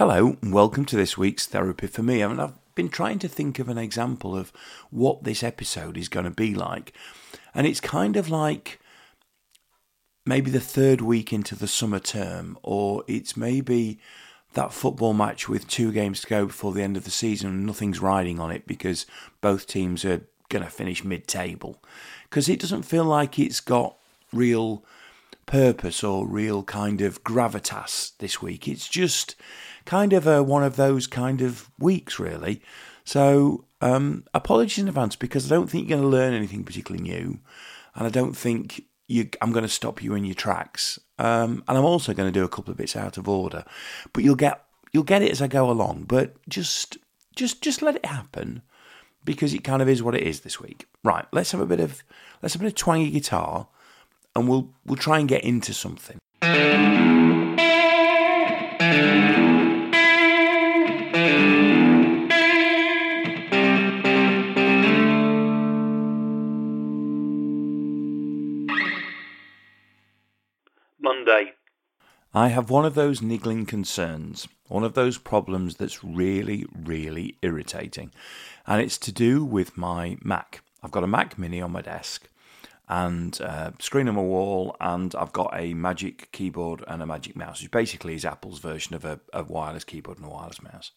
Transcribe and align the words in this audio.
Hello, 0.00 0.34
and 0.40 0.50
welcome 0.50 0.86
to 0.86 0.96
this 0.96 1.18
week's 1.18 1.44
Therapy 1.44 1.86
for 1.86 2.02
Me. 2.02 2.24
I 2.24 2.28
mean, 2.28 2.40
I've 2.40 2.54
been 2.74 2.88
trying 2.88 3.18
to 3.18 3.28
think 3.28 3.58
of 3.58 3.68
an 3.68 3.76
example 3.76 4.34
of 4.34 4.50
what 4.88 5.24
this 5.24 5.42
episode 5.42 5.98
is 5.98 6.08
going 6.08 6.24
to 6.24 6.30
be 6.30 6.54
like, 6.54 6.94
and 7.54 7.66
it's 7.66 7.82
kind 7.82 8.16
of 8.16 8.30
like 8.30 8.80
maybe 10.24 10.50
the 10.50 10.58
third 10.58 11.02
week 11.02 11.34
into 11.34 11.54
the 11.54 11.68
summer 11.68 11.98
term, 11.98 12.56
or 12.62 13.04
it's 13.08 13.36
maybe 13.36 14.00
that 14.54 14.72
football 14.72 15.12
match 15.12 15.50
with 15.50 15.68
two 15.68 15.92
games 15.92 16.22
to 16.22 16.28
go 16.28 16.46
before 16.46 16.72
the 16.72 16.82
end 16.82 16.96
of 16.96 17.04
the 17.04 17.10
season 17.10 17.50
and 17.50 17.66
nothing's 17.66 18.00
riding 18.00 18.40
on 18.40 18.50
it 18.50 18.66
because 18.66 19.04
both 19.42 19.66
teams 19.66 20.02
are 20.06 20.22
going 20.48 20.64
to 20.64 20.70
finish 20.70 21.04
mid 21.04 21.28
table. 21.28 21.76
Because 22.22 22.48
it 22.48 22.58
doesn't 22.58 22.84
feel 22.84 23.04
like 23.04 23.38
it's 23.38 23.60
got 23.60 23.96
real 24.32 24.82
purpose 25.50 26.04
or 26.04 26.28
real 26.28 26.62
kind 26.62 27.00
of 27.00 27.24
gravitas 27.24 28.16
this 28.18 28.40
week. 28.40 28.68
It's 28.68 28.88
just 28.88 29.34
kind 29.84 30.12
of 30.12 30.26
a, 30.26 30.44
one 30.44 30.62
of 30.62 30.76
those 30.76 31.08
kind 31.08 31.42
of 31.42 31.68
weeks, 31.76 32.20
really. 32.20 32.62
So, 33.04 33.64
um, 33.80 34.24
apologies 34.32 34.78
in 34.78 34.88
advance 34.88 35.16
because 35.16 35.50
I 35.50 35.54
don't 35.54 35.68
think 35.68 35.88
you're 35.88 35.98
going 35.98 36.08
to 36.08 36.16
learn 36.16 36.34
anything 36.34 36.62
particularly 36.62 37.02
new, 37.02 37.40
and 37.96 38.06
I 38.06 38.10
don't 38.10 38.36
think 38.36 38.84
you, 39.08 39.28
I'm 39.42 39.50
going 39.50 39.64
to 39.64 39.68
stop 39.68 40.02
you 40.02 40.14
in 40.14 40.24
your 40.24 40.36
tracks. 40.36 41.00
Um, 41.18 41.64
and 41.66 41.76
I'm 41.76 41.84
also 41.84 42.14
going 42.14 42.32
to 42.32 42.38
do 42.38 42.44
a 42.44 42.48
couple 42.48 42.70
of 42.70 42.78
bits 42.78 42.94
out 42.94 43.18
of 43.18 43.28
order, 43.28 43.64
but 44.12 44.22
you'll 44.22 44.36
get 44.36 44.64
you'll 44.92 45.02
get 45.02 45.22
it 45.22 45.32
as 45.32 45.42
I 45.42 45.48
go 45.48 45.68
along. 45.68 46.04
But 46.06 46.36
just 46.48 46.96
just 47.34 47.60
just 47.60 47.82
let 47.82 47.96
it 47.96 48.06
happen 48.06 48.62
because 49.24 49.52
it 49.52 49.64
kind 49.64 49.82
of 49.82 49.88
is 49.88 50.02
what 50.02 50.14
it 50.14 50.22
is 50.22 50.40
this 50.40 50.60
week. 50.60 50.86
Right, 51.02 51.26
let's 51.32 51.50
have 51.50 51.60
a 51.60 51.66
bit 51.66 51.80
of 51.80 52.04
let's 52.40 52.54
have 52.54 52.62
a 52.62 52.64
bit 52.64 52.72
of 52.72 52.78
twangy 52.78 53.10
guitar, 53.10 53.66
and 54.40 54.48
we'll 54.48 54.70
we'll 54.86 54.96
try 54.96 55.18
and 55.18 55.28
get 55.28 55.44
into 55.44 55.74
something. 55.74 56.18
Monday. 70.98 71.52
I 72.32 72.48
have 72.48 72.70
one 72.70 72.86
of 72.86 72.94
those 72.94 73.20
niggling 73.20 73.66
concerns, 73.66 74.48
one 74.68 74.84
of 74.84 74.94
those 74.94 75.18
problems 75.18 75.76
that's 75.76 76.02
really, 76.02 76.64
really 76.74 77.36
irritating. 77.42 78.12
And 78.66 78.80
it's 78.80 78.96
to 78.98 79.12
do 79.12 79.44
with 79.44 79.76
my 79.76 80.16
Mac. 80.22 80.62
I've 80.82 80.92
got 80.92 81.04
a 81.04 81.08
Mac 81.08 81.38
Mini 81.38 81.60
on 81.60 81.72
my 81.72 81.82
desk 81.82 82.29
and 82.90 83.40
a 83.40 83.72
screen 83.78 84.08
on 84.08 84.16
my 84.16 84.20
wall, 84.20 84.76
and 84.80 85.14
I've 85.14 85.32
got 85.32 85.52
a 85.54 85.72
Magic 85.74 86.30
keyboard 86.32 86.84
and 86.88 87.02
a 87.02 87.06
Magic 87.06 87.36
mouse, 87.36 87.62
which 87.62 87.70
basically 87.70 88.14
is 88.14 88.24
Apple's 88.24 88.58
version 88.58 88.96
of 88.96 89.04
a, 89.04 89.20
a 89.32 89.44
wireless 89.44 89.84
keyboard 89.84 90.18
and 90.18 90.26
a 90.26 90.30
wireless 90.30 90.60
mouse. 90.60 90.90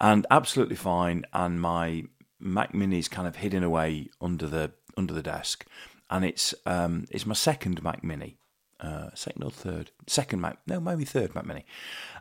And 0.00 0.26
absolutely 0.30 0.76
fine. 0.76 1.24
And 1.32 1.60
my 1.60 2.04
Mac 2.38 2.72
Mini 2.72 3.00
is 3.00 3.08
kind 3.08 3.26
of 3.26 3.36
hidden 3.36 3.64
away 3.64 4.08
under 4.20 4.46
the 4.46 4.72
under 4.96 5.12
the 5.12 5.22
desk, 5.22 5.66
and 6.08 6.24
it's 6.24 6.54
um, 6.64 7.06
it's 7.10 7.26
my 7.26 7.34
second 7.34 7.82
Mac 7.82 8.04
Mini 8.04 8.38
uh, 8.80 9.08
second 9.14 9.42
or 9.42 9.50
third, 9.50 9.90
second 10.06 10.40
Mac, 10.40 10.58
no, 10.66 10.80
maybe 10.80 11.04
third 11.04 11.34
Mac 11.34 11.46
Mini, 11.46 11.64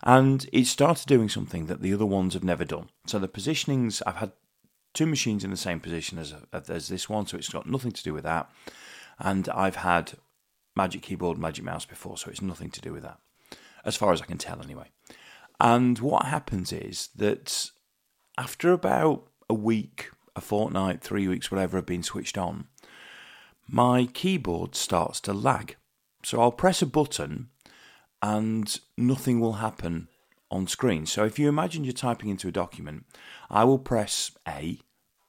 and 0.04 0.48
it 0.54 0.66
started 0.66 1.08
doing 1.08 1.30
something 1.30 1.66
that 1.66 1.82
the 1.82 1.94
other 1.94 2.06
ones 2.06 2.34
have 2.34 2.44
never 2.44 2.64
done. 2.64 2.90
So 3.06 3.20
the 3.20 3.28
positionings, 3.28 4.02
I've 4.06 4.16
had 4.16 4.32
two 4.94 5.06
machines 5.06 5.44
in 5.44 5.52
the 5.52 5.58
same 5.58 5.80
position 5.80 6.18
as 6.18 6.34
as 6.52 6.88
this 6.88 7.10
one, 7.10 7.26
so 7.26 7.38
it's 7.38 7.50
got 7.50 7.68
nothing 7.68 7.92
to 7.92 8.04
do 8.04 8.14
with 8.14 8.24
that. 8.24 8.50
And 9.20 9.48
I've 9.50 9.78
had 9.78 10.14
Magic 10.76 11.04
Keyboard, 11.04 11.38
Magic 11.38 11.64
Mouse 11.64 11.86
before, 11.86 12.18
so 12.18 12.30
it's 12.30 12.42
nothing 12.42 12.70
to 12.72 12.82
do 12.82 12.94
with 12.94 13.04
that, 13.04 13.20
as 13.86 13.96
far 13.96 14.12
as 14.12 14.22
I 14.22 14.26
can 14.26 14.38
tell, 14.38 14.62
anyway. 14.62 14.90
And 15.60 16.00
what 16.00 16.26
happens 16.26 16.74
is 16.74 17.10
that 17.16 17.70
after 18.38 18.72
about 18.72 19.28
a 19.50 19.54
week, 19.54 20.10
a 20.36 20.42
fortnight, 20.42 21.02
three 21.02 21.28
weeks, 21.28 21.52
whatever, 21.52 21.78
have 21.78 21.86
been 21.86 22.04
switched 22.04 22.38
on, 22.38 22.68
my 23.68 24.08
keyboard 24.14 24.76
starts 24.76 25.20
to 25.22 25.34
lag. 25.34 25.76
So 26.24 26.42
I'll 26.42 26.52
press 26.52 26.82
a 26.82 26.86
button 26.86 27.50
and 28.22 28.80
nothing 28.98 29.40
will 29.40 29.54
happen 29.54 30.08
on 30.54 30.68
screen. 30.68 31.06
So 31.08 31.26
if 31.26 31.40
you 31.40 31.50
imagine 31.50 31.84
you're 31.84 31.94
typing 31.94 32.30
into 32.30 32.48
a 32.48 32.52
document, 32.52 33.06
I 33.50 33.64
will 33.64 33.80
press 33.80 34.32
A 34.48 34.80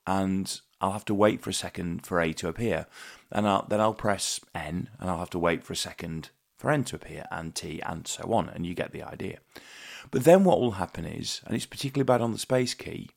and 0.06 0.60
I'll 0.82 0.92
have 0.92 1.06
to 1.06 1.14
wait 1.14 1.40
for 1.40 1.48
a 1.48 1.54
second 1.54 2.04
for 2.04 2.20
A 2.20 2.34
to 2.34 2.48
appear. 2.48 2.86
And 3.32 3.48
I'll, 3.48 3.66
then 3.66 3.80
I'll 3.80 3.94
press 3.94 4.38
N 4.54 4.90
and 5.00 5.10
I'll 5.10 5.18
have 5.18 5.30
to 5.30 5.38
wait 5.38 5.64
for 5.64 5.72
a 5.72 5.76
second 5.76 6.28
for 6.58 6.70
N 6.70 6.84
to 6.84 6.96
appear 6.96 7.24
and 7.30 7.54
T 7.54 7.80
and 7.80 8.06
so 8.06 8.32
on. 8.34 8.50
And 8.50 8.66
you 8.66 8.74
get 8.74 8.92
the 8.92 9.02
idea. 9.02 9.38
But 10.10 10.24
then 10.24 10.44
what 10.44 10.60
will 10.60 10.72
happen 10.72 11.06
is, 11.06 11.40
and 11.46 11.56
it's 11.56 11.64
particularly 11.66 12.04
bad 12.04 12.20
on 12.20 12.32
the 12.32 12.38
space 12.38 12.74
key, 12.74 13.08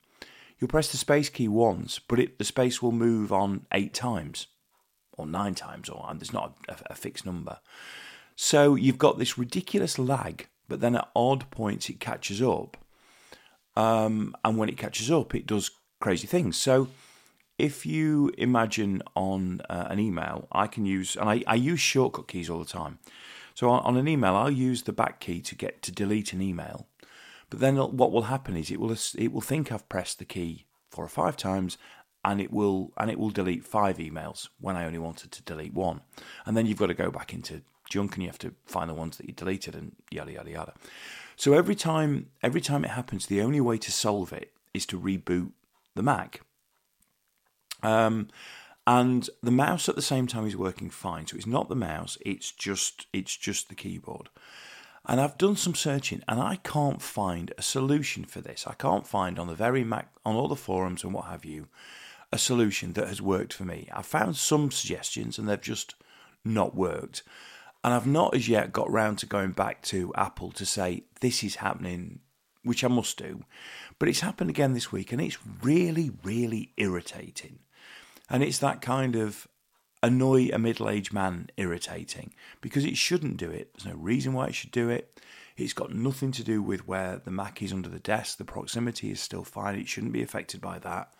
you'll 0.57 0.69
press 0.69 0.89
the 0.89 0.97
space 0.97 1.29
key 1.29 1.49
once, 1.49 1.99
but 1.99 2.19
it, 2.19 2.39
the 2.39 2.45
space 2.45 2.81
will 2.81 2.93
move 2.93 3.33
on 3.33 3.65
eight 3.73 3.93
times 3.93 4.47
or 5.17 5.27
nine 5.27 5.55
times, 5.55 5.89
or 5.89 6.09
there's 6.15 6.31
not 6.31 6.55
a, 6.69 6.77
a 6.91 6.95
fixed 6.95 7.25
number. 7.25 7.59
So 8.35 8.75
you've 8.75 8.97
got 8.97 9.17
this 9.17 9.37
ridiculous 9.37 9.99
lag, 9.99 10.47
but 10.67 10.79
then 10.79 10.95
at 10.95 11.09
odd 11.15 11.49
points 11.51 11.89
it 11.89 11.99
catches 11.99 12.41
up. 12.41 12.77
Um, 13.75 14.35
and 14.43 14.57
when 14.57 14.69
it 14.69 14.77
catches 14.77 15.11
up, 15.11 15.35
it 15.35 15.45
does 15.45 15.71
crazy 15.99 16.27
things. 16.27 16.57
So 16.57 16.87
if 17.57 17.85
you 17.85 18.31
imagine 18.37 19.01
on 19.15 19.61
uh, 19.69 19.87
an 19.89 19.99
email, 19.99 20.47
I 20.51 20.67
can 20.67 20.85
use, 20.85 21.15
and 21.15 21.29
I, 21.29 21.43
I, 21.47 21.55
use 21.55 21.79
shortcut 21.79 22.27
keys 22.27 22.49
all 22.49 22.59
the 22.59 22.65
time. 22.65 22.99
So 23.55 23.69
on, 23.69 23.83
on, 23.83 23.97
an 23.97 24.07
email, 24.07 24.35
I'll 24.35 24.51
use 24.51 24.83
the 24.83 24.93
back 24.93 25.19
key 25.19 25.41
to 25.41 25.55
get 25.55 25.81
to 25.83 25.91
delete 25.91 26.33
an 26.33 26.41
email. 26.41 26.87
But 27.49 27.59
then 27.59 27.77
what 27.77 28.11
will 28.11 28.23
happen 28.23 28.55
is 28.55 28.69
it 28.69 28.79
will 28.79 28.95
it 29.17 29.31
will 29.31 29.41
think 29.41 29.71
I've 29.71 29.87
pressed 29.89 30.19
the 30.19 30.25
key 30.25 30.65
four 30.91 31.05
or 31.05 31.09
five 31.09 31.37
times, 31.37 31.77
and 32.23 32.41
it 32.41 32.51
will 32.51 32.91
and 32.97 33.09
it 33.09 33.17
will 33.17 33.29
delete 33.29 33.63
five 33.63 33.97
emails 33.97 34.49
when 34.59 34.75
I 34.75 34.85
only 34.85 34.99
wanted 34.99 35.31
to 35.31 35.43
delete 35.43 35.73
one. 35.73 36.01
And 36.45 36.57
then 36.57 36.65
you've 36.65 36.77
got 36.77 36.87
to 36.87 36.93
go 36.93 37.09
back 37.09 37.33
into 37.33 37.61
junk 37.89 38.15
and 38.15 38.23
you 38.23 38.29
have 38.29 38.39
to 38.39 38.53
find 38.65 38.89
the 38.89 38.93
ones 38.93 39.17
that 39.17 39.27
you 39.27 39.33
deleted 39.33 39.75
and 39.75 39.95
yada 40.11 40.31
yada 40.31 40.49
yada. 40.49 40.73
So 41.35 41.53
every 41.53 41.75
time 41.75 42.27
every 42.41 42.61
time 42.61 42.83
it 42.83 42.91
happens, 42.91 43.25
the 43.25 43.41
only 43.41 43.61
way 43.61 43.77
to 43.77 43.91
solve 43.91 44.33
it 44.33 44.51
is 44.73 44.85
to 44.87 44.99
reboot 44.99 45.51
the 45.95 46.03
Mac. 46.03 46.41
Um, 47.83 48.29
and 48.85 49.29
the 49.43 49.51
mouse 49.51 49.89
at 49.89 49.95
the 49.95 50.01
same 50.01 50.27
time 50.27 50.47
is 50.47 50.55
working 50.55 50.89
fine. 50.89 51.27
So 51.27 51.35
it's 51.35 51.45
not 51.45 51.69
the 51.69 51.75
mouse; 51.75 52.17
it's 52.25 52.51
just 52.51 53.07
it's 53.13 53.35
just 53.35 53.69
the 53.69 53.75
keyboard. 53.75 54.29
And 55.05 55.21
I've 55.21 55.37
done 55.37 55.55
some 55.55 55.75
searching, 55.75 56.21
and 56.27 56.39
I 56.39 56.57
can't 56.57 57.01
find 57.01 57.53
a 57.57 57.61
solution 57.61 58.25
for 58.25 58.41
this. 58.41 58.67
I 58.67 58.73
can't 58.73 59.07
find 59.07 59.39
on 59.39 59.47
the 59.47 59.55
very 59.55 59.83
Mac 59.83 60.09
on 60.25 60.35
all 60.35 60.47
the 60.47 60.55
forums 60.55 61.03
and 61.03 61.13
what 61.13 61.25
have 61.25 61.45
you 61.45 61.67
a 62.31 62.37
solution 62.37 62.93
that 62.93 63.07
has 63.07 63.21
worked 63.21 63.53
for 63.53 63.63
me. 63.63 63.87
I've 63.93 64.05
found 64.05 64.35
some 64.35 64.71
suggestions 64.71 65.37
and 65.37 65.47
they've 65.47 65.61
just 65.61 65.95
not 66.43 66.75
worked. 66.75 67.23
And 67.87 67.93
I've 67.93 68.05
not 68.05 68.35
as 68.35 68.49
yet 68.49 68.73
got 68.73 68.91
round 68.91 69.17
to 69.19 69.25
going 69.25 69.51
back 69.51 69.81
to 69.83 70.13
Apple 70.13 70.51
to 70.51 70.65
say, 70.65 71.03
this 71.21 71.41
is 71.41 71.55
happening, 71.55 72.19
which 72.63 72.83
I 72.83 72.89
must 72.89 73.17
do. 73.17 73.45
But 73.97 74.09
it's 74.09 74.19
happened 74.19 74.49
again 74.49 74.73
this 74.73 74.91
week 74.91 75.13
and 75.13 75.21
it's 75.21 75.37
really, 75.63 76.11
really 76.21 76.73
irritating. 76.75 77.59
And 78.29 78.43
it's 78.43 78.57
that 78.57 78.81
kind 78.81 79.15
of 79.15 79.47
annoy 80.03 80.49
a 80.51 80.59
middle 80.59 80.89
aged 80.89 81.13
man 81.13 81.49
irritating 81.55 82.33
because 82.59 82.83
it 82.83 82.97
shouldn't 82.97 83.37
do 83.37 83.49
it. 83.49 83.73
There's 83.73 83.95
no 83.95 84.01
reason 84.01 84.33
why 84.33 84.47
it 84.47 84.55
should 84.55 84.71
do 84.71 84.89
it. 84.89 85.21
It's 85.55 85.71
got 85.71 85.95
nothing 85.95 86.33
to 86.33 86.43
do 86.43 86.61
with 86.61 86.89
where 86.89 87.21
the 87.23 87.31
Mac 87.31 87.61
is 87.61 87.71
under 87.71 87.87
the 87.87 87.99
desk. 87.99 88.37
The 88.37 88.43
proximity 88.43 89.11
is 89.11 89.21
still 89.21 89.45
fine. 89.45 89.79
It 89.79 89.87
shouldn't 89.87 90.11
be 90.11 90.21
affected 90.21 90.59
by 90.59 90.79
that 90.79 91.13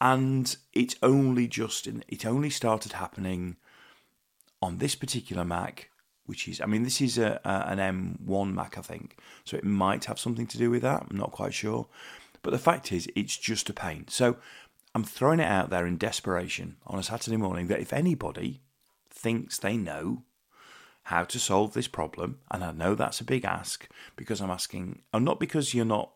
and 0.00 0.56
it's 0.72 0.96
only 1.00 1.46
just 1.46 1.86
in, 1.86 2.02
it 2.08 2.26
only 2.26 2.50
started 2.50 2.94
happening 2.94 3.54
on 4.60 4.78
this 4.78 4.96
particular 4.96 5.44
Mac, 5.44 5.90
which 6.26 6.48
is 6.48 6.60
I 6.60 6.66
mean 6.66 6.82
this 6.82 7.00
is 7.00 7.18
a, 7.18 7.40
a, 7.44 7.70
an 7.70 8.16
M1 8.18 8.54
Mac 8.54 8.78
I 8.78 8.82
think, 8.82 9.16
so 9.44 9.56
it 9.56 9.64
might 9.64 10.04
have 10.06 10.18
something 10.18 10.46
to 10.48 10.58
do 10.58 10.70
with 10.70 10.82
that. 10.82 11.06
I'm 11.10 11.16
not 11.16 11.32
quite 11.32 11.54
sure, 11.54 11.86
but 12.42 12.50
the 12.50 12.58
fact 12.58 12.92
is 12.92 13.08
it's 13.14 13.36
just 13.36 13.70
a 13.70 13.74
pain. 13.74 14.06
So 14.08 14.36
I'm 14.94 15.04
throwing 15.04 15.40
it 15.40 15.48
out 15.48 15.70
there 15.70 15.86
in 15.86 15.96
desperation 15.96 16.76
on 16.86 16.98
a 16.98 17.02
Saturday 17.02 17.36
morning 17.36 17.68
that 17.68 17.80
if 17.80 17.92
anybody 17.92 18.60
thinks 19.10 19.58
they 19.58 19.76
know 19.76 20.24
how 21.04 21.24
to 21.24 21.38
solve 21.38 21.72
this 21.72 21.88
problem, 21.88 22.38
and 22.50 22.62
I 22.62 22.72
know 22.72 22.94
that's 22.94 23.20
a 23.20 23.24
big 23.24 23.44
ask 23.44 23.88
because 24.16 24.40
I'm 24.40 24.50
asking, 24.50 25.02
and 25.12 25.24
not 25.24 25.40
because 25.40 25.74
you're 25.74 25.84
not 25.84 26.12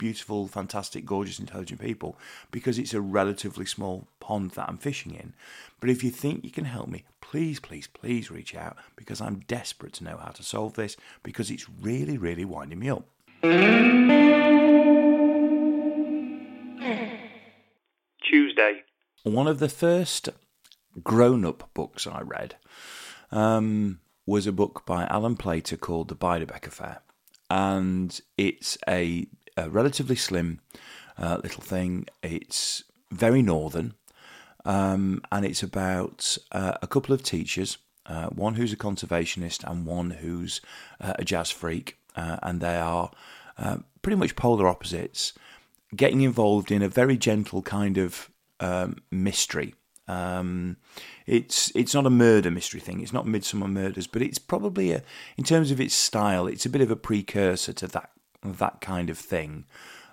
beautiful, 0.00 0.48
fantastic, 0.48 1.04
gorgeous, 1.04 1.38
intelligent 1.38 1.78
people 1.78 2.16
because 2.50 2.78
it's 2.78 2.94
a 2.94 3.00
relatively 3.02 3.66
small 3.66 4.08
pond 4.18 4.52
that 4.52 4.66
I'm 4.66 4.78
fishing 4.78 5.14
in. 5.14 5.34
But 5.78 5.90
if 5.90 6.02
you 6.02 6.10
think 6.10 6.42
you 6.42 6.50
can 6.50 6.64
help 6.64 6.88
me, 6.88 7.04
please, 7.20 7.60
please, 7.60 7.86
please 7.86 8.30
reach 8.30 8.54
out 8.54 8.78
because 8.96 9.20
I'm 9.20 9.44
desperate 9.46 9.92
to 9.94 10.04
know 10.04 10.16
how 10.16 10.30
to 10.30 10.42
solve 10.42 10.72
this 10.72 10.96
because 11.22 11.50
it's 11.50 11.68
really, 11.68 12.16
really 12.16 12.46
winding 12.46 12.78
me 12.78 12.88
up. 12.88 13.04
Tuesday. 18.22 18.82
One 19.22 19.46
of 19.46 19.58
the 19.58 19.68
first 19.68 20.30
grown 21.04 21.44
up 21.44 21.68
books 21.74 22.06
I 22.06 22.22
read 22.22 22.56
um, 23.30 24.00
was 24.24 24.46
a 24.46 24.52
book 24.52 24.84
by 24.86 25.04
Alan 25.04 25.36
Plater 25.36 25.76
called 25.76 26.08
The 26.08 26.16
Beiderbecke 26.16 26.68
Affair. 26.68 27.02
and 27.50 28.20
it's 28.38 28.78
a, 28.88 29.26
a 29.56 29.68
relatively 29.70 30.16
slim 30.16 30.60
uh, 31.18 31.38
little 31.42 31.62
thing. 31.62 32.06
It's 32.22 32.84
very 33.10 33.42
northern, 33.42 33.94
um, 34.64 35.22
and 35.30 35.44
it's 35.44 35.62
about 35.62 36.38
uh, 36.52 36.74
a 36.82 36.86
couple 36.86 37.14
of 37.14 37.22
teachers, 37.22 37.78
uh, 38.06 38.28
one 38.28 38.54
who's 38.54 38.72
a 38.72 38.76
conservationist 38.76 39.64
and 39.70 39.86
one 39.86 40.10
who's 40.10 40.60
uh, 41.00 41.14
a 41.18 41.24
jazz 41.24 41.50
freak, 41.50 41.98
uh, 42.16 42.38
and 42.42 42.60
they 42.60 42.76
are 42.76 43.10
uh, 43.58 43.78
pretty 44.02 44.16
much 44.16 44.36
polar 44.36 44.68
opposites, 44.68 45.32
getting 45.94 46.22
involved 46.22 46.70
in 46.70 46.82
a 46.82 46.88
very 46.88 47.16
gentle 47.16 47.62
kind 47.62 47.98
of 47.98 48.30
um, 48.60 48.96
mystery. 49.10 49.74
Um, 50.08 50.76
it's 51.26 51.70
it's 51.76 51.94
not 51.94 52.06
a 52.06 52.10
murder 52.10 52.50
mystery 52.50 52.80
thing. 52.80 53.00
It's 53.00 53.12
not 53.12 53.26
Midsomer 53.26 53.70
Murders, 53.70 54.08
but 54.08 54.22
it's 54.22 54.40
probably 54.40 54.90
a, 54.90 55.02
in 55.36 55.44
terms 55.44 55.70
of 55.70 55.80
its 55.80 55.94
style, 55.94 56.48
it's 56.48 56.66
a 56.66 56.70
bit 56.70 56.80
of 56.80 56.90
a 56.90 56.96
precursor 56.96 57.72
to 57.74 57.86
that 57.88 58.10
that 58.42 58.80
kind 58.80 59.10
of 59.10 59.18
thing. 59.18 59.64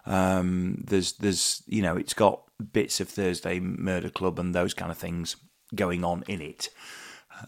Um, 0.06 0.84
there's 0.88 1.14
there's 1.14 1.64
you 1.68 1.82
know 1.82 1.98
it's 1.98 2.14
got 2.14 2.44
bits 2.72 3.00
of 3.00 3.10
Thursday 3.10 3.60
Murder 3.60 4.10
Club 4.10 4.40
and 4.40 4.56
those 4.56 4.74
kind 4.74 4.92
of 4.92 4.98
things 4.98 5.36
going 5.76 6.04
on 6.04 6.24
in 6.28 6.42
it, 6.42 6.70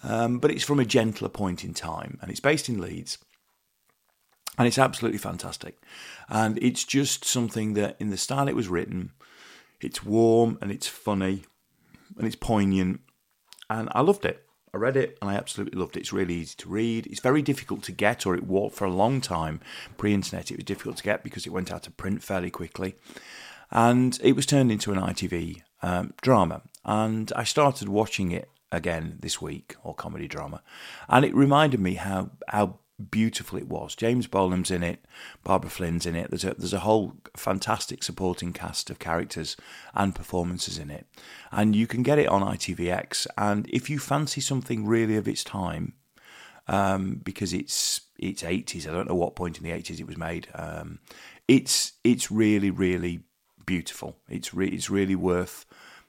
um, 0.03 0.39
but 0.39 0.51
it's 0.51 0.63
from 0.63 0.79
a 0.79 0.85
gentler 0.85 1.29
point 1.29 1.63
in 1.63 1.73
time, 1.73 2.17
and 2.21 2.29
it's 2.29 2.41
based 2.41 2.67
in 2.69 2.81
Leeds, 2.81 3.17
and 4.57 4.67
it's 4.67 4.77
absolutely 4.77 5.19
fantastic, 5.19 5.77
and 6.27 6.57
it's 6.61 6.83
just 6.83 7.23
something 7.23 7.73
that 7.73 7.95
in 7.99 8.09
the 8.09 8.17
style 8.17 8.47
it 8.47 8.55
was 8.55 8.67
written, 8.67 9.11
it's 9.79 10.03
warm 10.03 10.57
and 10.61 10.71
it's 10.71 10.87
funny 10.87 11.43
and 12.17 12.27
it's 12.27 12.35
poignant, 12.35 12.99
and 13.69 13.89
I 13.93 14.01
loved 14.01 14.25
it. 14.25 14.45
I 14.73 14.77
read 14.77 14.97
it 14.97 15.17
and 15.21 15.29
I 15.29 15.35
absolutely 15.35 15.79
loved 15.79 15.97
it. 15.97 16.01
It's 16.01 16.13
really 16.13 16.35
easy 16.35 16.55
to 16.57 16.69
read. 16.69 17.07
It's 17.07 17.21
very 17.21 17.41
difficult 17.41 17.83
to 17.83 17.91
get, 17.91 18.25
or 18.25 18.35
it 18.35 18.43
was 18.43 18.71
for 18.73 18.85
a 18.85 18.91
long 18.91 19.21
time 19.21 19.59
pre 19.97 20.13
internet. 20.13 20.51
It 20.51 20.57
was 20.57 20.65
difficult 20.65 20.97
to 20.97 21.03
get 21.03 21.23
because 21.23 21.45
it 21.45 21.53
went 21.53 21.71
out 21.71 21.87
of 21.87 21.97
print 21.97 22.23
fairly 22.23 22.49
quickly. 22.49 22.95
And 23.71 24.19
it 24.23 24.35
was 24.35 24.45
turned 24.45 24.71
into 24.71 24.91
an 24.91 24.99
ITV 24.99 25.61
um, 25.81 26.13
drama. 26.21 26.61
And 26.85 27.31
I 27.35 27.43
started 27.43 27.89
watching 27.89 28.31
it 28.31 28.49
again 28.71 29.17
this 29.19 29.41
week, 29.41 29.75
or 29.83 29.93
comedy 29.93 30.27
drama. 30.27 30.61
And 31.07 31.25
it 31.25 31.35
reminded 31.35 31.79
me 31.79 31.95
how, 31.95 32.31
how 32.47 32.79
beautiful 32.99 33.57
it 33.57 33.67
was. 33.67 33.95
James 33.95 34.27
Bolam's 34.27 34.71
in 34.71 34.83
it, 34.83 35.03
Barbara 35.43 35.69
Flynn's 35.69 36.05
in 36.05 36.15
it. 36.15 36.29
There's 36.29 36.43
a 36.43 36.53
there's 36.53 36.73
a 36.73 36.79
whole 36.79 37.13
fantastic 37.35 38.03
supporting 38.03 38.53
cast 38.53 38.89
of 38.89 38.99
characters 38.99 39.55
and 39.93 40.15
performances 40.15 40.77
in 40.77 40.89
it, 40.91 41.07
and 41.51 41.75
you 41.75 41.87
can 41.87 42.03
get 42.03 42.19
it 42.19 42.27
on 42.27 42.41
ITVX. 42.41 43.27
And 43.37 43.67
if 43.69 43.89
you 43.89 43.99
fancy 43.99 44.41
something 44.41 44.85
really 44.85 45.15
of 45.15 45.27
its 45.27 45.43
time, 45.43 45.93
um, 46.67 47.21
because 47.23 47.53
it's 47.53 48.01
it's 48.17 48.43
80s, 48.43 48.87
I 48.87 48.91
don't 48.91 49.07
know 49.07 49.15
what 49.15 49.35
point 49.35 49.57
in 49.57 49.63
the 49.63 49.71
80s 49.71 49.99
it 49.99 50.07
was 50.07 50.17
made. 50.17 50.47
Um, 50.53 50.99
it's 51.47 51.93
it's 52.03 52.29
really 52.29 52.71
really 52.71 53.21
beautiful. 53.65 54.17
It's 54.27 54.53
re- 54.53 54.69
it's 54.69 54.89
really 54.89 55.15
worth 55.15 55.65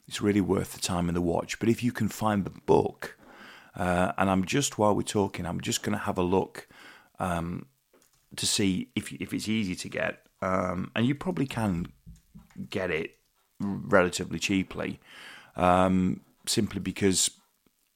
it's 0.09 0.21
really 0.21 0.41
worth 0.41 0.73
the 0.73 0.81
time 0.81 1.09
and 1.09 1.17
the 1.17 1.23
watch. 1.23 1.59
But 1.61 1.69
if 1.69 1.83
you 1.83 1.93
can 1.93 2.09
find 2.09 2.45
the 2.45 2.51
book. 2.51 3.17
Uh, 3.77 4.11
and 4.19 4.29
I'm 4.29 4.45
just 4.45 4.79
while 4.79 4.97
we're 4.97 5.03
talking, 5.03 5.47
I'm 5.47 5.61
just 5.61 5.85
going 5.85 5.97
to 5.97 6.05
have 6.05 6.19
a 6.19 6.25
look 6.25 6.67
um, 7.21 7.67
to 8.35 8.47
see 8.47 8.89
if 8.97 9.13
if 9.13 9.33
it's 9.33 9.49
easy 9.49 9.77
to 9.77 9.89
get, 9.89 10.27
um, 10.43 10.91
and 10.97 11.07
you 11.07 11.15
probably 11.15 11.47
can 11.47 11.93
get 12.69 12.91
it 12.91 13.17
relatively 13.61 14.39
cheaply, 14.39 14.99
um, 15.55 16.21
simply 16.47 16.81
because 16.81 17.31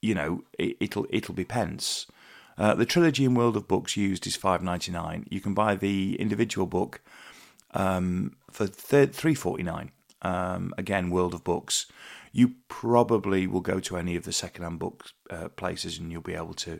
you 0.01 0.15
know 0.15 0.43
it, 0.57 0.95
will 0.95 1.07
it'll 1.09 1.35
be 1.35 1.43
pence. 1.45 2.05
Uh, 2.57 2.73
the 2.73 2.85
trilogy 2.85 3.25
in 3.25 3.35
World 3.35 3.57
of 3.57 3.67
Books 3.67 3.97
used 3.97 4.25
is 4.25 4.35
five 4.37 4.63
ninety 4.63 4.91
nine. 4.91 5.25
You 5.29 5.41
can 5.41 5.53
buy 5.53 5.75
the 5.75 6.15
individual 6.15 6.67
book 6.67 7.01
um, 7.73 8.37
for 8.51 8.67
three 8.67 9.35
forty 9.35 9.63
nine. 9.63 9.91
Um, 10.21 10.73
again, 10.77 11.09
World 11.09 11.33
of 11.33 11.43
Books. 11.43 11.87
You 12.31 12.55
probably 12.67 13.47
will 13.47 13.61
go 13.61 13.79
to 13.79 13.95
any 13.95 14.17
of 14.17 14.23
the 14.23 14.33
secondhand 14.33 14.79
book 14.79 15.05
uh, 15.29 15.49
places, 15.49 15.97
and 15.97 16.11
you'll 16.11 16.21
be 16.21 16.35
able 16.35 16.53
to 16.55 16.79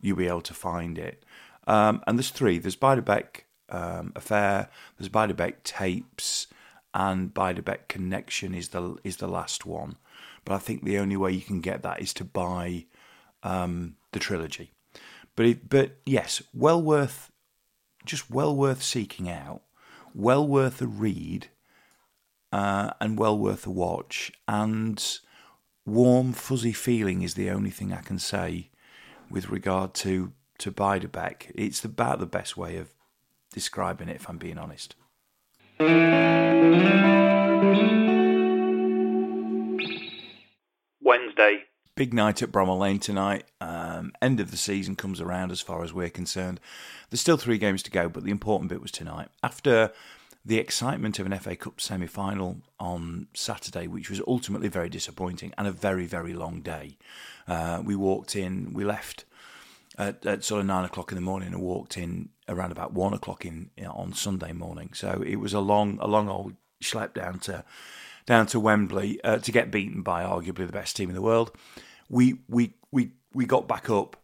you'll 0.00 0.16
be 0.16 0.28
able 0.28 0.42
to 0.42 0.54
find 0.54 0.98
it. 0.98 1.24
Um, 1.66 2.02
and 2.06 2.18
there's 2.18 2.30
three. 2.30 2.58
There's 2.58 2.76
Beiderbecke 2.76 3.42
um, 3.68 4.12
Affair. 4.14 4.68
There's 4.98 5.08
Beiderbecke 5.08 5.62
Tapes, 5.64 6.46
and 6.94 7.32
Beiderbecke 7.32 7.88
Connection 7.88 8.54
is 8.54 8.68
the 8.68 8.96
is 9.04 9.18
the 9.18 9.28
last 9.28 9.64
one. 9.64 9.96
But 10.44 10.54
I 10.54 10.58
think 10.58 10.84
the 10.84 10.98
only 10.98 11.16
way 11.16 11.32
you 11.32 11.40
can 11.40 11.60
get 11.60 11.82
that 11.82 12.00
is 12.00 12.12
to 12.14 12.24
buy 12.24 12.86
um, 13.42 13.96
the 14.12 14.18
trilogy. 14.18 14.72
But 15.36 15.46
it, 15.46 15.68
but 15.68 15.98
yes, 16.04 16.42
well 16.52 16.82
worth, 16.82 17.30
just 18.04 18.30
well 18.30 18.54
worth 18.54 18.82
seeking 18.82 19.28
out, 19.30 19.62
well 20.14 20.46
worth 20.46 20.82
a 20.82 20.86
read, 20.86 21.48
uh, 22.52 22.90
and 23.00 23.18
well 23.18 23.38
worth 23.38 23.66
a 23.66 23.70
watch. 23.70 24.32
And 24.46 25.02
warm 25.86 26.32
fuzzy 26.32 26.72
feeling 26.72 27.22
is 27.22 27.34
the 27.34 27.50
only 27.50 27.70
thing 27.70 27.92
I 27.92 28.02
can 28.02 28.18
say 28.18 28.70
with 29.30 29.48
regard 29.48 29.94
to 29.94 30.32
to 30.62 30.70
Beiderbecke. 30.70 31.50
It's 31.56 31.84
about 31.84 32.20
the 32.20 32.26
best 32.26 32.56
way 32.56 32.76
of 32.76 32.94
describing 33.52 34.08
it, 34.08 34.14
if 34.14 34.28
I'm 34.28 34.38
being 34.38 34.58
honest. 34.58 34.94
Wednesday. 41.00 41.64
Big 41.96 42.14
night 42.14 42.42
at 42.42 42.52
Bramall 42.52 42.78
Lane 42.78 43.00
tonight. 43.00 43.44
Um, 43.60 44.12
end 44.22 44.38
of 44.38 44.52
the 44.52 44.56
season 44.56 44.94
comes 44.94 45.20
around 45.20 45.50
as 45.50 45.60
far 45.60 45.82
as 45.82 45.92
we're 45.92 46.08
concerned. 46.08 46.60
There's 47.10 47.20
still 47.20 47.36
three 47.36 47.58
games 47.58 47.82
to 47.82 47.90
go, 47.90 48.08
but 48.08 48.22
the 48.22 48.30
important 48.30 48.70
bit 48.70 48.80
was 48.80 48.92
tonight. 48.92 49.30
After 49.42 49.90
the 50.44 50.58
excitement 50.58 51.18
of 51.18 51.26
an 51.26 51.36
FA 51.40 51.56
Cup 51.56 51.80
semi 51.80 52.06
final 52.06 52.58
on 52.78 53.26
Saturday, 53.34 53.88
which 53.88 54.08
was 54.08 54.20
ultimately 54.28 54.68
very 54.68 54.88
disappointing 54.88 55.52
and 55.58 55.66
a 55.66 55.72
very, 55.72 56.06
very 56.06 56.34
long 56.34 56.60
day, 56.60 56.98
uh, 57.48 57.82
we 57.84 57.96
walked 57.96 58.36
in, 58.36 58.72
we 58.72 58.84
left 58.84 59.24
at, 60.08 60.26
at, 60.26 60.44
sort 60.44 60.60
of 60.60 60.66
nine 60.66 60.84
o'clock 60.84 61.10
in 61.10 61.16
the 61.16 61.22
morning 61.22 61.52
and 61.52 61.62
walked 61.62 61.96
in 61.96 62.30
around 62.48 62.72
about 62.72 62.92
one 62.92 63.14
o'clock 63.14 63.44
in 63.44 63.70
you 63.76 63.84
know, 63.84 63.92
on 63.92 64.12
Sunday 64.12 64.52
morning. 64.52 64.90
So 64.94 65.22
it 65.26 65.36
was 65.36 65.52
a 65.54 65.60
long, 65.60 65.98
a 66.00 66.06
long 66.06 66.28
old 66.28 66.54
schlep 66.82 67.14
down 67.14 67.38
to 67.40 67.64
down 68.26 68.46
to 68.46 68.60
Wembley 68.60 69.22
uh, 69.24 69.38
to 69.38 69.52
get 69.52 69.70
beaten 69.70 70.02
by 70.02 70.22
arguably 70.22 70.66
the 70.66 70.72
best 70.72 70.96
team 70.96 71.08
in 71.08 71.14
the 71.14 71.22
world. 71.22 71.50
We 72.08 72.40
we 72.48 72.74
we 72.90 73.12
we 73.32 73.46
got 73.46 73.66
back 73.66 73.88
up 73.90 74.16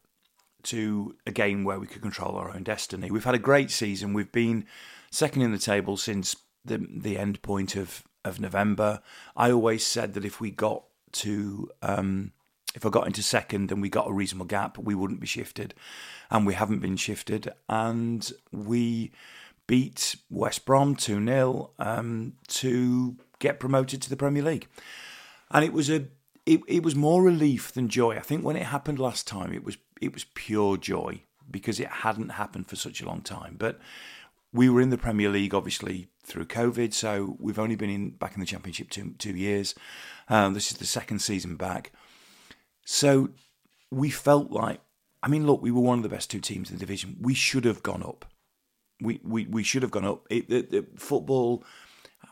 to 0.65 1.17
a 1.27 1.33
game 1.33 1.65
where 1.65 1.79
we 1.79 1.87
could 1.87 2.03
control 2.03 2.37
our 2.37 2.51
own 2.51 2.63
destiny. 2.63 3.11
We've 3.11 3.25
had 3.25 3.35
a 3.35 3.41
great 3.41 3.71
season. 3.71 4.13
We've 4.13 4.31
been 4.31 4.67
second 5.11 5.43
in 5.43 5.53
the 5.53 5.59
table 5.59 5.97
since 5.97 6.37
the 6.65 6.87
the 6.91 7.19
end 7.19 7.43
point 7.43 7.77
of 7.77 8.05
of 8.25 8.41
November. 8.41 9.01
I 9.37 9.51
always 9.51 9.85
said 9.85 10.15
that 10.15 10.25
if 10.25 10.41
we 10.41 10.51
got 10.51 10.85
to 11.13 11.71
um, 11.83 12.33
if 12.79 12.87
I 12.87 12.91
got 12.91 13.09
into 13.09 13.25
second 13.25 13.73
and 13.73 13.83
we 13.83 13.89
got 13.89 14.09
a 14.09 14.13
reasonable 14.13 14.47
gap, 14.47 14.79
we 14.79 14.95
wouldn't 14.95 15.19
be 15.19 15.27
shifted. 15.27 15.75
And 16.31 16.47
we 16.47 16.55
haven't 16.55 16.79
been 16.79 16.97
shifted. 16.97 17.53
And 17.69 18.31
we 18.53 19.11
beat 19.67 20.15
West 20.31 20.65
Brom 20.65 20.95
2 20.95 21.25
0 21.25 21.71
um, 21.81 22.35
to 22.47 23.17
get 23.41 23.59
promoted 23.59 24.01
to 24.03 24.09
the 24.09 24.17
Premier 24.17 24.45
League. 24.45 24.69
And 25.51 25.65
it 25.65 25.73
was 25.73 25.91
a 25.91 26.07
it, 26.47 26.61
it 26.69 26.85
was 26.85 26.95
more 26.95 27.21
relief 27.21 27.73
than 27.73 27.89
joy. 27.89 28.17
I 28.17 28.21
think 28.21 28.45
when 28.45 28.57
it 28.57 28.67
happened 28.67 29.01
last 29.01 29.27
time 29.27 29.53
it 29.53 29.65
was 29.65 29.77
it 30.01 30.15
was 30.15 30.27
pure 30.35 30.77
joy 30.77 31.23
because 31.51 31.81
it 31.81 31.89
hadn't 31.89 32.31
happened 32.31 32.69
for 32.69 32.77
such 32.77 33.01
a 33.01 33.07
long 33.07 33.23
time. 33.23 33.57
But 33.59 33.81
we 34.53 34.69
were 34.69 34.81
in 34.81 34.91
the 34.91 34.99
Premier 34.99 35.31
League 35.31 35.53
obviously 35.53 36.07
through 36.23 36.45
COVID, 36.45 36.95
so 36.95 37.37
we've 37.41 37.59
only 37.59 37.75
been 37.75 37.91
in 37.91 38.11
back 38.11 38.35
in 38.35 38.41
the 38.41 38.47
Championship 38.47 38.89
two 38.91 39.15
two 39.19 39.37
years. 39.37 39.75
Um, 40.29 40.55
this 40.55 40.71
is 40.71 40.79
the 40.79 40.87
second 40.87 41.19
season 41.19 41.57
back. 41.57 41.91
So 42.91 43.29
we 43.91 44.09
felt 44.09 44.51
like, 44.51 44.81
I 45.23 45.29
mean, 45.29 45.47
look, 45.47 45.61
we 45.61 45.71
were 45.71 45.83
one 45.83 45.99
of 45.99 46.03
the 46.03 46.09
best 46.09 46.31
two 46.31 46.41
teams 46.41 46.71
in 46.71 46.77
the 46.77 46.81
division. 46.81 47.19
We 47.21 47.35
should 47.35 47.67
have 47.67 47.83
gone 47.83 48.03
up. 48.03 48.25
We 48.99 49.21
we, 49.23 49.45
we 49.45 49.63
should 49.63 49.83
have 49.83 49.91
gone 49.91 50.07
up. 50.07 50.27
It, 50.31 50.49
the, 50.49 50.63
the 50.63 50.87
football, 50.97 51.63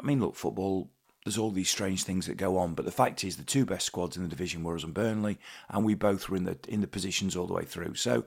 I 0.00 0.02
mean, 0.02 0.18
look, 0.18 0.34
football. 0.34 0.90
There's 1.26 1.36
all 1.36 1.50
these 1.50 1.68
strange 1.68 2.04
things 2.04 2.24
that 2.26 2.38
go 2.38 2.56
on, 2.56 2.72
but 2.72 2.86
the 2.86 2.90
fact 2.90 3.22
is, 3.22 3.36
the 3.36 3.44
two 3.44 3.66
best 3.66 3.84
squads 3.84 4.16
in 4.16 4.22
the 4.22 4.30
division 4.30 4.62
were 4.62 4.76
us 4.76 4.82
and 4.82 4.94
Burnley, 4.94 5.38
and 5.68 5.84
we 5.84 5.94
both 5.94 6.30
were 6.30 6.38
in 6.38 6.44
the 6.44 6.56
in 6.66 6.80
the 6.80 6.86
positions 6.86 7.36
all 7.36 7.46
the 7.46 7.52
way 7.52 7.66
through. 7.66 7.94
So 7.94 8.24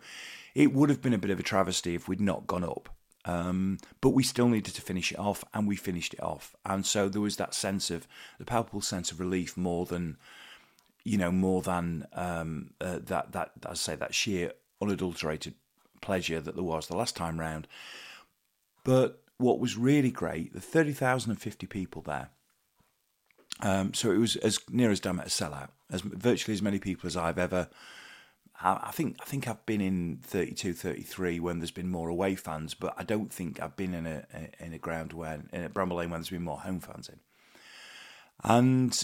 it 0.53 0.71
would 0.71 0.91
have 0.91 1.01
been 1.01 1.15
a 1.15 1.17
bit 1.17 1.31
of 1.31 1.39
a 1.39 1.43
travesty 1.43 1.95
if 1.95 2.07
we'd 2.07 2.21
not 2.21 2.45
gone 2.45 2.63
up. 2.63 2.89
Um, 3.25 3.79
but 4.01 4.12
we 4.12 4.21
still 4.21 4.50
needed 4.50 4.75
to 4.75 4.81
finish 4.83 5.12
it 5.12 5.17
off, 5.17 5.43
and 5.51 5.67
we 5.67 5.75
finished 5.75 6.13
it 6.13 6.21
off. 6.21 6.55
And 6.63 6.86
so 6.86 7.09
there 7.09 7.21
was 7.21 7.38
that 7.38 7.55
sense 7.55 7.89
of 7.89 8.07
the 8.38 8.45
palpable 8.45 8.81
sense 8.81 9.12
of 9.12 9.19
relief 9.19 9.57
more 9.57 9.88
than 9.88 10.17
you 11.03 11.18
know, 11.18 11.32
more 11.32 11.62
than 11.62 12.08
um, 12.13 12.72
uh, 12.82 13.00
that, 13.03 13.32
that, 13.32 13.51
I 13.65 13.74
say, 13.74 13.96
that 13.96 14.13
sheer 14.13 14.53
unadulterated 14.82 15.56
pleasure 16.01 16.39
that 16.39 16.56
there 16.56 16.63
was 16.63 16.88
the 16.88 16.96
last 16.96 17.15
time 17.15 17.39
round. 17.39 17.68
But 18.84 19.22
what 19.38 19.60
was 19.60 19.77
really 19.77 20.12
great, 20.12 20.53
the 20.53 20.62
30,050 20.62 21.68
people 21.68 22.01
there. 22.01 22.29
Um, 23.62 23.94
so 23.94 24.12
it 24.12 24.18
was 24.18 24.36
as 24.38 24.60
near 24.70 24.89
as 24.89 25.00
damn 25.00 25.20
it 25.20 25.27
a 25.27 25.29
sellout, 25.29 25.70
as 25.91 26.01
virtually 26.01 26.53
as 26.53 26.62
many 26.62 26.79
people 26.79 27.08
as 27.08 27.18
I've 27.18 27.38
ever 27.38 27.68
I 28.62 28.91
think 28.91 29.15
I 29.22 29.25
think 29.25 29.48
I've 29.48 29.65
been 29.65 29.79
in 29.79 30.20
32, 30.22 30.74
33 30.74 31.39
when 31.39 31.60
there's 31.60 31.72
been 31.72 31.89
more 31.89 32.10
away 32.10 32.36
fans, 32.36 32.74
but 32.74 32.94
I 32.98 33.03
don't 33.03 33.32
think 33.32 33.62
I've 33.62 33.77
been 33.77 33.94
in 33.94 34.06
a 34.06 34.25
in 34.60 34.74
a 34.74 34.77
ground 34.77 35.13
where 35.13 35.41
in 35.53 35.63
a 35.63 35.70
Bramall 35.70 35.96
Lane 35.96 36.10
when 36.10 36.20
there's 36.20 36.29
been 36.29 36.44
more 36.44 36.60
home 36.60 36.82
fans 36.82 37.08
in. 37.08 37.20
And 38.44 39.01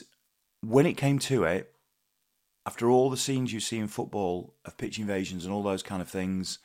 when 0.61 0.85
it 0.85 0.97
came 0.97 1.19
to 1.19 1.45
it, 1.45 1.73
after 2.65 2.89
all 2.89 3.09
the 3.09 3.17
scenes 3.17 3.53
you 3.53 3.59
see 3.59 3.77
in 3.77 3.87
football 3.87 4.55
of 4.65 4.77
pitch 4.77 4.99
invasions 4.99 5.45
and 5.45 5.53
all 5.53 5.63
those 5.63 5.83
kind 5.83 6.01
of 6.01 6.09
things, 6.09 6.59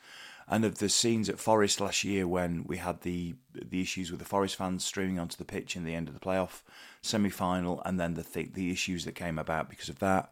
and 0.47 0.65
of 0.65 0.79
the 0.79 0.89
scenes 0.89 1.29
at 1.29 1.39
Forest 1.39 1.79
last 1.79 2.03
year 2.03 2.27
when 2.27 2.63
we 2.65 2.77
had 2.77 3.01
the 3.01 3.35
the 3.53 3.81
issues 3.81 4.11
with 4.11 4.19
the 4.19 4.25
Forest 4.25 4.55
fans 4.55 4.83
streaming 4.83 5.19
onto 5.19 5.37
the 5.37 5.45
pitch 5.45 5.75
in 5.75 5.83
the 5.83 5.95
end 5.95 6.07
of 6.07 6.13
the 6.13 6.19
playoff 6.19 6.61
semi 7.01 7.29
final, 7.29 7.81
and 7.85 7.99
then 7.99 8.15
the 8.15 8.23
th- 8.23 8.53
the 8.53 8.71
issues 8.71 9.05
that 9.05 9.15
came 9.15 9.37
about 9.39 9.69
because 9.69 9.89
of 9.89 9.99
that 9.99 10.31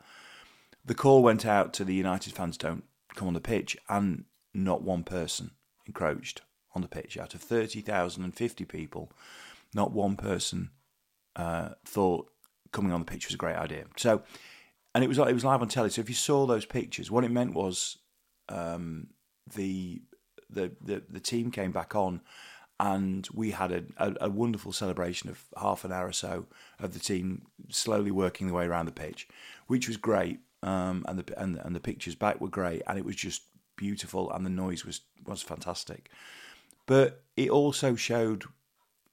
the 0.90 0.96
call 0.96 1.22
went 1.22 1.46
out 1.46 1.74
to 1.74 1.86
the 1.86 1.94
United 1.94 2.34
fans 2.34 2.58
don't 2.58 2.84
come 3.16 3.28
on 3.28 3.34
the 3.34 3.40
pitch, 3.40 3.78
and 3.90 4.26
not 4.54 4.82
one 4.82 5.04
person 5.04 5.52
encroached 5.86 6.42
on 6.74 6.82
the 6.82 6.88
pitch. 6.88 7.18
Out 7.18 7.34
of 7.34 7.42
30,050 7.42 8.66
people, 8.66 9.12
not 9.74 9.92
one 9.92 10.16
person 10.16 10.72
uh, 11.36 11.70
thought 11.86 12.32
coming 12.72 12.92
on 12.92 13.02
the 13.02 13.06
pitch 13.06 13.28
was 13.28 13.36
a 13.36 13.38
great 13.38 13.56
idea. 13.56 13.86
So, 13.98 14.24
and 14.94 15.04
it 15.04 15.08
was 15.08 15.18
it 15.18 15.34
was 15.34 15.46
live 15.46 15.62
on 15.62 15.68
telly. 15.68 15.90
So 15.90 16.02
if 16.02 16.10
you 16.10 16.16
saw 16.16 16.46
those 16.46 16.66
pictures, 16.66 17.12
what 17.12 17.24
it 17.24 17.32
meant 17.32 17.54
was 17.54 17.98
um, 18.50 19.08
the, 19.54 20.02
the 20.50 20.72
the 20.82 21.04
the 21.10 21.20
team 21.20 21.52
came 21.52 21.72
back 21.72 21.96
on, 21.96 22.22
and 22.80 23.28
we 23.34 23.52
had 23.52 23.72
a, 23.72 23.84
a, 23.98 24.16
a, 24.22 24.30
wonderful 24.30 24.72
celebration 24.72 25.30
of 25.30 25.44
half 25.60 25.86
an 25.86 25.92
hour 25.92 26.08
or 26.08 26.14
so 26.14 26.48
of 26.80 26.94
the 26.94 27.00
team 27.00 27.44
slowly 27.70 28.12
working 28.12 28.48
their 28.48 28.56
way 28.56 28.66
around 28.66 28.86
the 28.86 28.92
pitch, 28.92 29.28
which 29.68 29.88
was 29.88 29.98
great 29.98 30.40
um, 30.64 31.06
and 31.08 31.20
the 31.20 31.40
and, 31.40 31.58
and 31.58 31.76
the 31.76 31.80
pictures 31.80 32.16
back 32.16 32.42
were 32.42 32.50
great, 32.50 32.82
and 32.88 32.98
it 32.98 33.06
was 33.06 33.16
just 33.16 33.44
beautiful, 33.76 34.32
and 34.32 34.46
the 34.46 34.50
noise 34.50 34.86
was 34.86 35.02
was 35.26 35.42
fantastic. 35.42 36.10
But 36.86 37.22
it 37.38 37.50
also 37.50 37.96
showed 37.96 38.46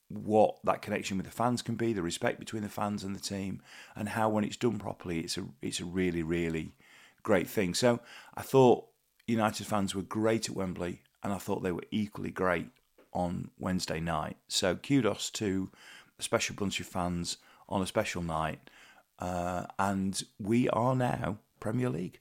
what 0.09 0.57
that 0.65 0.83
connection 0.83 1.17
with 1.17 1.27
the 1.27 1.33
fans 1.33 1.63
can 1.63 1.75
be, 1.75 1.93
the 1.93 2.03
respect 2.03 2.39
between 2.39 2.63
the 2.63 2.69
fans 2.69 3.05
and 3.05 3.15
the 3.15 3.21
team, 3.21 3.61
and 3.95 4.11
how 4.11 4.29
when 4.29 4.45
it's 4.45 4.57
done 4.57 4.79
properly, 4.79 5.21
it's 5.21 5.37
a 5.37 5.45
it's 5.63 5.81
a 5.81 5.85
really 5.85 6.23
really 6.23 6.73
great 7.23 7.49
thing. 7.49 7.75
So 7.75 8.01
I 8.35 8.43
thought 8.43 8.87
United 9.27 9.67
fans 9.67 9.95
were 9.95 10.03
great 10.03 10.49
at 10.49 10.57
Wembley, 10.57 11.03
and 11.23 11.33
I 11.33 11.39
thought 11.39 11.63
they 11.63 11.73
were 11.73 11.85
equally 11.91 12.31
great 12.31 12.69
on 13.13 13.51
Wednesday 13.59 14.01
night. 14.01 14.37
So 14.49 14.77
kudos 14.77 15.31
to 15.31 15.71
a 16.19 16.23
special 16.23 16.55
bunch 16.55 16.81
of 16.81 16.87
fans 16.87 17.39
on 17.69 17.83
a 17.83 17.87
special 17.87 18.23
night 18.23 18.61
uh, 19.19 19.65
and 19.79 20.23
we 20.39 20.69
are 20.71 20.95
now 20.95 21.39
Premier 21.61 21.91
League. 21.91 22.21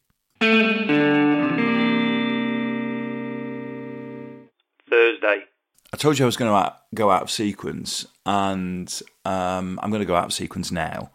I 5.95 5.97
told 5.97 6.19
you 6.19 6.25
I 6.25 6.27
was 6.27 6.35
going 6.35 6.51
to 6.51 6.73
go 6.93 7.09
out 7.09 7.21
of 7.21 7.31
sequence, 7.31 8.05
and 8.25 9.01
um, 9.23 9.79
I'm 9.81 9.91
going 9.91 10.01
to 10.01 10.05
go 10.05 10.17
out 10.17 10.25
of 10.25 10.33
sequence 10.33 10.69
now 10.69 11.09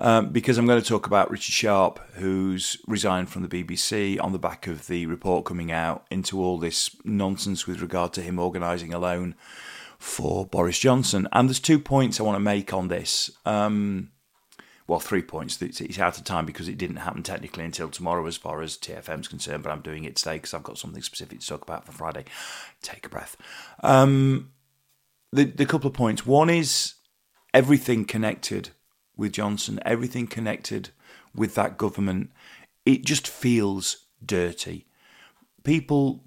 um, 0.00 0.30
because 0.30 0.58
I'm 0.58 0.66
going 0.66 0.82
to 0.82 0.88
talk 0.88 1.06
about 1.06 1.30
Richard 1.30 1.52
Sharp, 1.52 2.00
who's 2.14 2.76
resigned 2.88 3.30
from 3.30 3.46
the 3.46 3.64
BBC 3.64 4.20
on 4.20 4.32
the 4.32 4.40
back 4.40 4.66
of 4.66 4.88
the 4.88 5.06
report 5.06 5.44
coming 5.44 5.70
out 5.70 6.08
into 6.10 6.42
all 6.42 6.58
this 6.58 6.90
nonsense 7.04 7.68
with 7.68 7.80
regard 7.80 8.12
to 8.14 8.20
him 8.20 8.40
organising 8.40 8.92
a 8.92 8.98
loan 8.98 9.36
for 9.96 10.44
Boris 10.44 10.80
Johnson. 10.80 11.28
And 11.30 11.48
there's 11.48 11.60
two 11.60 11.78
points 11.78 12.18
I 12.18 12.24
want 12.24 12.34
to 12.34 12.40
make 12.40 12.72
on 12.72 12.88
this. 12.88 13.30
Um, 13.44 14.10
well, 14.88 15.00
three 15.00 15.22
points. 15.22 15.60
It's 15.60 15.98
out 15.98 16.16
of 16.16 16.24
time 16.24 16.46
because 16.46 16.68
it 16.68 16.78
didn't 16.78 16.96
happen 16.96 17.22
technically 17.22 17.64
until 17.64 17.88
tomorrow, 17.88 18.24
as 18.26 18.36
far 18.36 18.62
as 18.62 18.76
TFM's 18.76 19.26
concerned. 19.26 19.64
But 19.64 19.72
I'm 19.72 19.80
doing 19.80 20.04
it 20.04 20.16
today 20.16 20.34
because 20.34 20.54
I've 20.54 20.62
got 20.62 20.78
something 20.78 21.02
specific 21.02 21.40
to 21.40 21.46
talk 21.46 21.62
about 21.62 21.84
for 21.84 21.92
Friday. 21.92 22.24
Take 22.82 23.06
a 23.06 23.08
breath. 23.08 23.36
Um, 23.82 24.52
the 25.32 25.44
the 25.44 25.66
couple 25.66 25.88
of 25.88 25.94
points. 25.94 26.24
One 26.24 26.50
is 26.50 26.94
everything 27.52 28.04
connected 28.04 28.70
with 29.16 29.32
Johnson. 29.32 29.80
Everything 29.84 30.28
connected 30.28 30.90
with 31.34 31.56
that 31.56 31.78
government. 31.78 32.30
It 32.84 33.04
just 33.04 33.26
feels 33.26 34.06
dirty. 34.24 34.86
People 35.64 36.22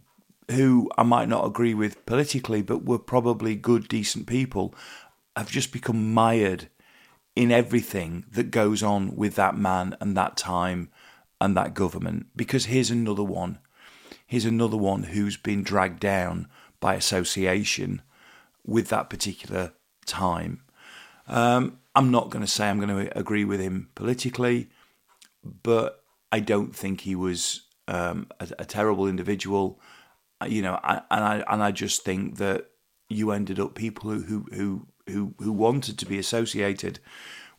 who 0.51 0.89
I 0.97 1.03
might 1.03 1.29
not 1.29 1.45
agree 1.45 1.73
with 1.73 2.05
politically, 2.05 2.61
but 2.61 2.83
were 2.83 2.99
probably 2.99 3.55
good, 3.55 3.87
decent 3.87 4.27
people, 4.27 4.73
have 5.37 5.49
just 5.49 5.71
become 5.71 6.13
mired 6.13 6.69
in 7.39 7.53
everything 7.53 8.25
that 8.29 8.51
goes 8.51 8.83
on 8.83 9.15
with 9.15 9.35
that 9.35 9.55
man 9.55 9.95
and 10.01 10.17
that 10.17 10.35
time 10.35 10.89
and 11.39 11.55
that 11.55 11.73
government. 11.73 12.25
Because 12.35 12.65
here's 12.65 12.91
another 12.91 13.23
one. 13.23 13.59
Here's 14.27 14.43
another 14.43 14.75
one 14.75 15.03
who's 15.03 15.37
been 15.37 15.63
dragged 15.63 16.01
down 16.01 16.49
by 16.81 16.95
association 16.95 18.01
with 18.65 18.89
that 18.89 19.09
particular 19.09 19.71
time. 20.05 20.63
Um, 21.29 21.79
I'm 21.95 22.11
not 22.11 22.29
going 22.29 22.43
to 22.43 22.51
say 22.51 22.67
I'm 22.67 22.81
going 22.81 23.05
to 23.05 23.17
agree 23.17 23.45
with 23.45 23.61
him 23.61 23.87
politically, 23.95 24.67
but 25.41 26.03
I 26.33 26.41
don't 26.41 26.75
think 26.75 26.99
he 27.01 27.15
was 27.15 27.61
um, 27.87 28.27
a, 28.41 28.49
a, 28.59 28.65
terrible 28.65 29.07
individual. 29.07 29.79
You 30.45 30.61
know, 30.61 30.77
I, 30.83 31.03
and 31.09 31.23
I 31.23 31.43
and 31.47 31.63
I 31.63 31.71
just 31.71 32.03
think 32.03 32.35
that 32.37 32.65
you 33.07 33.31
ended 33.31 33.61
up 33.61 33.75
people 33.75 34.11
who 34.11 34.19
who 34.19 34.45
who 34.53 34.87
who 35.09 35.33
who 35.39 35.51
wanted 35.51 35.97
to 35.99 36.05
be 36.05 36.17
associated 36.17 36.99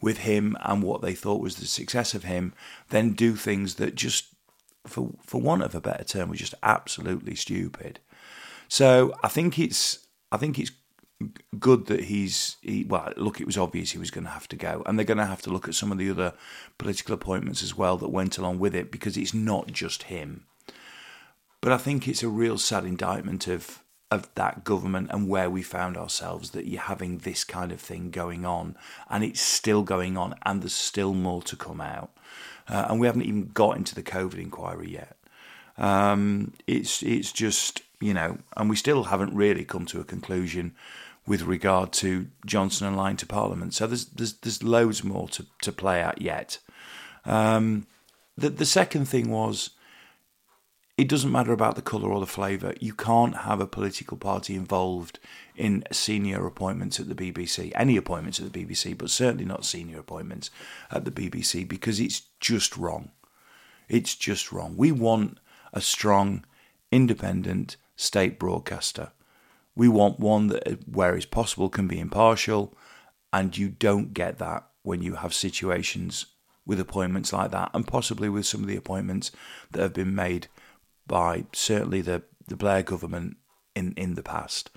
with 0.01 0.19
him 0.19 0.57
and 0.63 0.83
what 0.83 1.03
they 1.03 1.15
thought 1.15 1.43
was 1.43 1.57
the 1.57 1.67
success 1.67 2.15
of 2.15 2.25
him, 2.25 2.55
then 2.89 3.13
do 3.13 3.37
things 3.37 3.75
that 3.75 3.95
just, 3.95 4.27
for 4.87 5.13
for 5.25 5.41
want 5.41 5.63
of 5.63 5.75
a 5.75 5.81
better 5.81 6.05
term, 6.05 6.29
were 6.31 6.37
just 6.37 6.55
absolutely 6.63 7.35
stupid. 7.35 8.01
So 8.69 9.13
I 9.23 9.29
think 9.29 9.59
it's 9.59 10.07
I 10.33 10.37
think 10.37 10.59
it's 10.59 10.73
good 11.59 11.87
that 11.87 12.05
he's 12.05 12.57
he, 12.63 12.85
well 12.85 13.13
look 13.17 13.41
it 13.41 13.47
was 13.47 13.59
obvious 13.59 13.91
he 13.91 13.99
was 13.99 14.11
going 14.11 14.25
to 14.25 14.31
have 14.31 14.49
to 14.49 14.57
go 14.57 14.83
and 14.87 14.99
they're 14.99 15.05
going 15.05 15.19
to 15.19 15.27
have 15.27 15.43
to 15.43 15.51
look 15.51 15.69
at 15.69 15.75
some 15.75 15.93
of 15.93 15.99
the 15.99 16.09
other 16.09 16.33
political 16.79 17.15
appointments 17.15 17.63
as 17.63 17.77
well 17.77 17.99
that 17.99 18.09
went 18.09 18.39
along 18.39 18.59
with 18.59 18.75
it 18.75 18.91
because 18.91 19.19
it's 19.19 19.35
not 19.35 19.67
just 19.67 20.05
him 20.05 20.47
but 21.61 21.73
i 21.73 21.77
think 21.77 22.09
it's 22.09 22.23
a 22.23 22.29
real 22.29 22.57
sad 22.57 22.85
indictment 22.85 23.47
of 23.47 23.80
of 24.11 24.29
that 24.35 24.65
government 24.65 25.09
and 25.11 25.29
where 25.29 25.49
we 25.49 25.63
found 25.63 25.97
ourselves 25.97 26.51
that 26.51 26.67
you're 26.67 26.81
having 26.81 27.19
this 27.19 27.45
kind 27.45 27.71
of 27.71 27.81
thing 27.81 28.11
going 28.11 28.45
on 28.45 28.77
and 29.09 29.23
it's 29.23 29.41
still 29.41 29.83
going 29.83 30.17
on 30.17 30.35
and 30.45 30.63
there's 30.63 30.75
still 30.75 31.15
more 31.15 31.43
to 31.43 31.57
come 31.57 31.81
out. 31.81 32.11
Uh, 32.69 32.87
and 32.89 33.01
we 33.01 33.07
haven't 33.07 33.23
even 33.23 33.49
got 33.49 33.77
into 33.77 33.95
the 33.95 34.03
covid 34.03 34.39
inquiry 34.39 34.91
yet. 34.91 35.17
Um, 35.79 36.53
it's 36.67 37.03
it's 37.03 37.33
just 37.33 37.83
you 38.01 38.13
know 38.13 38.39
and 38.57 38.69
we 38.69 38.77
still 38.77 39.05
haven't 39.05 39.35
really 39.35 39.65
come 39.65 39.87
to 39.87 40.01
a 40.01 40.05
conclusion 40.05 40.75
with 41.27 41.43
regard 41.43 41.93
to 41.93 42.27
Johnson 42.45 42.87
and 42.87 42.97
Lyne 42.97 43.17
to 43.17 43.27
Parliament. 43.27 43.75
So 43.75 43.87
there's 43.87 44.07
there's 44.07 44.35
there's 44.35 44.63
loads 44.63 45.05
more 45.05 45.29
to, 45.29 45.47
to 45.63 45.73
play 45.73 46.03
out 46.03 46.21
yet. 46.21 46.59
Um, 47.25 47.87
the 48.37 48.51
the 48.51 48.67
second 48.67 49.07
thing 49.07 49.31
was 49.31 49.71
it 51.01 51.09
doesn't 51.09 51.33
matter 51.33 51.53
about 51.53 51.77
the 51.77 51.83
colour 51.83 52.11
or 52.11 52.21
the 52.21 52.27
flavour. 52.27 52.75
You 52.79 52.93
can't 52.93 53.39
have 53.39 53.59
a 53.59 53.67
political 53.67 54.19
party 54.19 54.55
involved 54.55 55.19
in 55.57 55.83
senior 55.91 56.45
appointments 56.47 57.01
at 57.01 57.09
the 57.09 57.15
BBC, 57.15 57.73
any 57.75 57.97
appointments 57.97 58.39
at 58.39 58.53
the 58.53 58.67
BBC, 58.67 58.99
but 58.99 59.09
certainly 59.09 59.47
not 59.47 59.65
senior 59.65 59.99
appointments 59.99 60.51
at 60.91 61.07
the 61.07 61.11
BBC 61.11 61.67
because 61.67 62.01
it's 62.01 62.25
just 62.39 62.77
wrong. 62.77 63.13
It's 63.89 64.15
just 64.15 64.53
wrong. 64.53 64.77
We 64.77 64.93
want 64.93 65.39
a 65.73 65.81
strong, 65.81 66.45
independent 66.93 67.79
state 67.97 68.39
broadcaster. 68.39 69.13
We 69.75 69.89
want 69.89 70.21
one 70.21 70.49
that, 70.49 70.87
where 70.87 71.17
it's 71.17 71.25
possible, 71.25 71.71
can 71.71 71.89
be 71.89 71.99
impartial, 71.99 72.77
and 73.33 73.57
you 73.57 73.71
don't 73.71 74.13
get 74.13 74.37
that 74.37 74.67
when 74.83 75.01
you 75.01 75.15
have 75.15 75.33
situations 75.33 76.27
with 76.67 76.79
appointments 76.79 77.33
like 77.33 77.53
that, 77.53 77.71
and 77.73 77.87
possibly 77.87 78.29
with 78.29 78.45
some 78.45 78.61
of 78.61 78.67
the 78.67 78.77
appointments 78.77 79.31
that 79.71 79.81
have 79.81 79.95
been 79.95 80.15
made 80.15 80.49
by 81.11 81.45
certainly 81.53 82.01
the, 82.01 82.23
the 82.47 82.55
Blair 82.55 82.85
government 82.85 83.37
in, 83.75 83.93
in 83.97 84.15
the 84.15 84.23
past. 84.23 84.71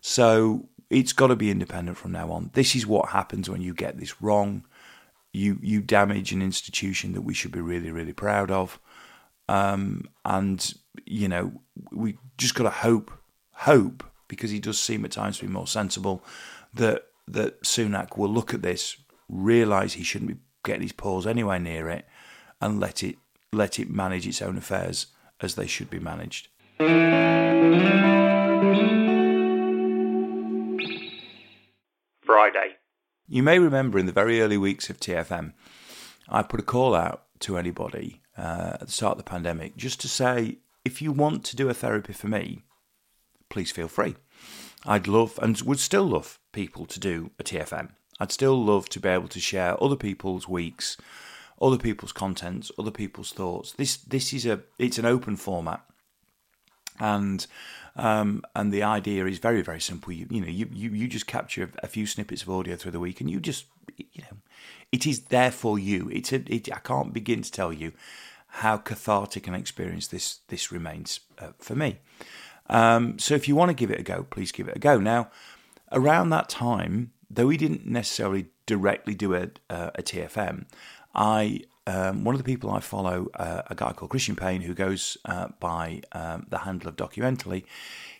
So 0.00 0.70
it's 0.88 1.12
got 1.12 1.26
to 1.26 1.36
be 1.36 1.50
independent 1.50 1.98
from 1.98 2.12
now 2.12 2.32
on. 2.32 2.50
This 2.54 2.74
is 2.74 2.86
what 2.86 3.10
happens 3.10 3.50
when 3.50 3.60
you 3.60 3.74
get 3.74 3.98
this 3.98 4.22
wrong. 4.22 4.64
You 5.34 5.58
you 5.60 5.82
damage 5.82 6.32
an 6.32 6.40
institution 6.40 7.12
that 7.12 7.20
we 7.20 7.34
should 7.34 7.52
be 7.52 7.60
really 7.60 7.90
really 7.90 8.14
proud 8.14 8.50
of, 8.50 8.80
um, 9.50 10.08
and 10.24 10.74
you 11.04 11.28
know 11.28 11.60
we 11.92 12.16
just 12.38 12.54
got 12.54 12.62
to 12.62 12.70
hope 12.70 13.12
hope 13.52 14.02
because 14.28 14.50
he 14.50 14.60
does 14.60 14.78
seem 14.78 15.04
at 15.04 15.10
times 15.10 15.38
to 15.38 15.44
be 15.44 15.52
more 15.52 15.66
sensible 15.66 16.24
that 16.72 17.08
that 17.28 17.62
Sunak 17.64 18.16
will 18.16 18.30
look 18.30 18.54
at 18.54 18.62
this, 18.62 18.96
realise 19.28 19.92
he 19.92 20.04
shouldn't 20.04 20.30
be 20.30 20.40
getting 20.64 20.82
his 20.82 20.92
paws 20.92 21.26
anywhere 21.26 21.58
near 21.58 21.90
it, 21.90 22.06
and 22.62 22.80
let 22.80 23.02
it 23.02 23.16
let 23.52 23.78
it 23.78 23.90
manage 23.90 24.26
its 24.26 24.40
own 24.40 24.56
affairs 24.56 25.08
as 25.40 25.54
they 25.54 25.66
should 25.66 25.90
be 25.90 25.98
managed. 25.98 26.48
Friday. 32.24 32.76
You 33.28 33.42
may 33.42 33.58
remember 33.58 33.98
in 33.98 34.06
the 34.06 34.12
very 34.12 34.40
early 34.40 34.56
weeks 34.58 34.88
of 34.90 35.00
TFM, 35.00 35.52
I 36.28 36.42
put 36.42 36.60
a 36.60 36.64
call 36.64 36.94
out 36.94 37.24
to 37.40 37.58
anybody 37.58 38.20
uh, 38.36 38.72
at 38.74 38.86
the 38.86 38.92
start 38.92 39.12
of 39.12 39.18
the 39.18 39.30
pandemic, 39.30 39.76
just 39.76 40.00
to 40.02 40.08
say 40.08 40.58
if 40.84 41.02
you 41.02 41.12
want 41.12 41.44
to 41.44 41.56
do 41.56 41.68
a 41.68 41.74
therapy 41.74 42.12
for 42.12 42.28
me, 42.28 42.62
please 43.48 43.72
feel 43.72 43.88
free. 43.88 44.16
I'd 44.84 45.08
love 45.08 45.38
and 45.42 45.60
would 45.62 45.80
still 45.80 46.04
love 46.04 46.38
people 46.52 46.86
to 46.86 47.00
do 47.00 47.30
a 47.38 47.42
TFM. 47.42 47.90
I'd 48.20 48.32
still 48.32 48.62
love 48.62 48.88
to 48.90 49.00
be 49.00 49.08
able 49.08 49.28
to 49.28 49.40
share 49.40 49.82
other 49.82 49.96
people's 49.96 50.48
weeks, 50.48 50.96
other 51.60 51.78
people's 51.78 52.12
contents, 52.12 52.70
other 52.78 52.90
people's 52.90 53.32
thoughts. 53.32 53.72
This 53.72 53.96
this 53.96 54.32
is 54.32 54.46
a 54.46 54.60
it's 54.78 54.98
an 54.98 55.06
open 55.06 55.36
format, 55.36 55.82
and 56.98 57.46
um, 57.96 58.42
and 58.54 58.72
the 58.72 58.82
idea 58.82 59.26
is 59.26 59.38
very 59.38 59.62
very 59.62 59.80
simple. 59.80 60.12
You 60.12 60.26
you 60.30 60.40
know 60.40 60.48
you 60.48 60.68
you, 60.72 60.90
you 60.90 61.08
just 61.08 61.26
capture 61.26 61.70
a 61.82 61.86
few 61.86 62.06
snippets 62.06 62.42
of 62.42 62.50
audio 62.50 62.76
through 62.76 62.92
the 62.92 63.00
week, 63.00 63.20
and 63.20 63.30
you 63.30 63.40
just 63.40 63.66
you 63.96 64.22
know 64.22 64.38
it 64.92 65.06
is 65.06 65.24
there 65.24 65.50
for 65.50 65.78
you. 65.78 66.10
It's 66.12 66.32
a 66.32 66.42
it, 66.52 66.72
I 66.72 66.78
can't 66.78 67.12
begin 67.12 67.42
to 67.42 67.50
tell 67.50 67.72
you 67.72 67.92
how 68.48 68.76
cathartic 68.78 69.46
an 69.46 69.54
experience 69.54 70.06
this 70.06 70.40
this 70.48 70.70
remains 70.70 71.20
uh, 71.38 71.52
for 71.58 71.74
me. 71.74 71.98
Um, 72.68 73.18
so 73.18 73.34
if 73.34 73.48
you 73.48 73.54
want 73.54 73.70
to 73.70 73.74
give 73.74 73.90
it 73.90 74.00
a 74.00 74.02
go, 74.02 74.24
please 74.24 74.52
give 74.52 74.68
it 74.68 74.76
a 74.76 74.80
go. 74.80 74.98
Now, 74.98 75.30
around 75.92 76.30
that 76.30 76.48
time, 76.48 77.12
though 77.30 77.46
we 77.46 77.56
didn't 77.56 77.86
necessarily 77.86 78.46
directly 78.66 79.14
do 79.14 79.34
a, 79.34 79.48
uh, 79.70 79.90
a 79.94 80.02
TFM, 80.02 80.66
I 81.16 81.62
um, 81.86 82.24
one 82.24 82.34
of 82.34 82.38
the 82.38 82.44
people 82.44 82.70
I 82.70 82.80
follow, 82.80 83.28
uh, 83.34 83.62
a 83.68 83.74
guy 83.74 83.92
called 83.92 84.10
Christian 84.10 84.34
Payne, 84.34 84.62
who 84.62 84.74
goes 84.74 85.16
uh, 85.24 85.48
by 85.60 86.02
um, 86.12 86.46
the 86.50 86.58
handle 86.58 86.88
of 86.88 86.96
Documentally, 86.96 87.64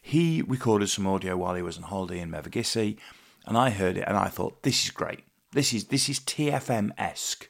he 0.01 0.41
recorded 0.43 0.89
some 0.89 1.07
audio 1.07 1.37
while 1.37 1.57
he 1.57 1.63
was 1.63 1.77
on 1.77 1.83
holiday 1.85 2.21
in 2.21 2.31
Mevagissey, 2.31 2.97
and 3.45 3.59
I 3.59 3.71
heard 3.71 3.97
it 3.97 4.05
and 4.07 4.17
I 4.17 4.29
thought, 4.29 4.63
this 4.63 4.85
is 4.85 4.91
great. 4.91 5.25
This 5.53 5.73
is 5.73 5.87
this 5.87 6.09
is 6.09 6.21
TFM 6.21 6.91
esque 6.99 7.49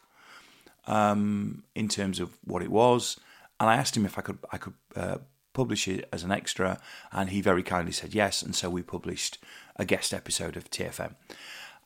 um, 0.87 1.65
in 1.75 1.89
terms 1.89 2.19
of 2.19 2.37
what 2.45 2.63
it 2.63 2.71
was, 2.71 3.19
and 3.61 3.69
I 3.69 3.77
asked 3.77 3.97
him 3.97 4.07
if 4.07 4.19
I 4.19 4.23
could 4.23 4.39
I 4.51 4.59
could 4.59 4.75
uh, 4.95 5.19
publish 5.53 5.89
it 5.89 6.09
as 6.13 6.23
an 6.23 6.31
extra, 6.31 6.79
and 7.13 7.31
he 7.31 7.41
very 7.41 7.63
kindly 7.63 7.93
said 7.93 8.15
yes, 8.15 8.43
and 8.43 8.55
so 8.55 8.71
we 8.71 8.83
published 8.83 9.39
a 9.77 9.85
guest 9.85 10.15
episode 10.15 10.57
of 10.57 10.71
TFM. 10.71 11.15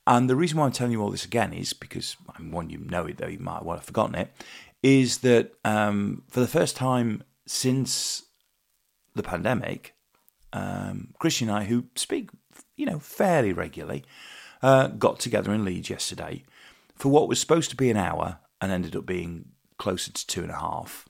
And 0.07 0.29
the 0.29 0.37
reason 0.37 0.59
why 0.59 0.67
I'm 0.67 0.73
telling 0.73 0.93
you 0.93 1.03
all 1.03 1.11
this 1.11 1.25
again 1.25 1.53
is 1.53 1.73
because 1.73 2.17
I'm 2.37 2.51
one 2.51 2.71
you 2.71 2.79
know 2.79 3.07
it 3.07 3.19
though 3.19 3.29
you 3.29 3.39
might 3.39 3.65
well 3.65 3.77
have 3.77 3.85
forgotten 3.85 4.15
it, 4.15 4.33
is 4.83 5.19
that 5.19 5.53
um, 5.65 6.23
for 6.29 6.41
the 6.41 6.49
first 6.49 6.77
time 6.77 7.23
since 7.47 8.25
the 9.15 9.23
pandemic, 9.23 9.95
um, 10.53 11.15
Christian 11.19 11.49
and 11.49 11.59
I, 11.59 11.65
who 11.65 11.85
speak 11.95 12.31
you 12.77 12.87
know 12.87 12.99
fairly 12.99 13.53
regularly, 13.53 14.05
uh, 14.63 14.89
got 14.89 15.21
together 15.21 15.53
in 15.53 15.65
Leeds 15.65 15.91
yesterday 15.91 16.45
for 16.95 17.09
what 17.09 17.29
was 17.29 17.41
supposed 17.41 17.71
to 17.71 17.77
be 17.77 17.91
an 17.91 17.97
hour 17.97 18.39
and 18.61 18.71
ended 18.71 18.95
up 18.95 19.07
being 19.07 19.47
closer 19.79 20.13
to 20.13 20.27
two 20.27 20.43
and 20.43 20.51
a 20.51 20.59
half. 20.59 21.09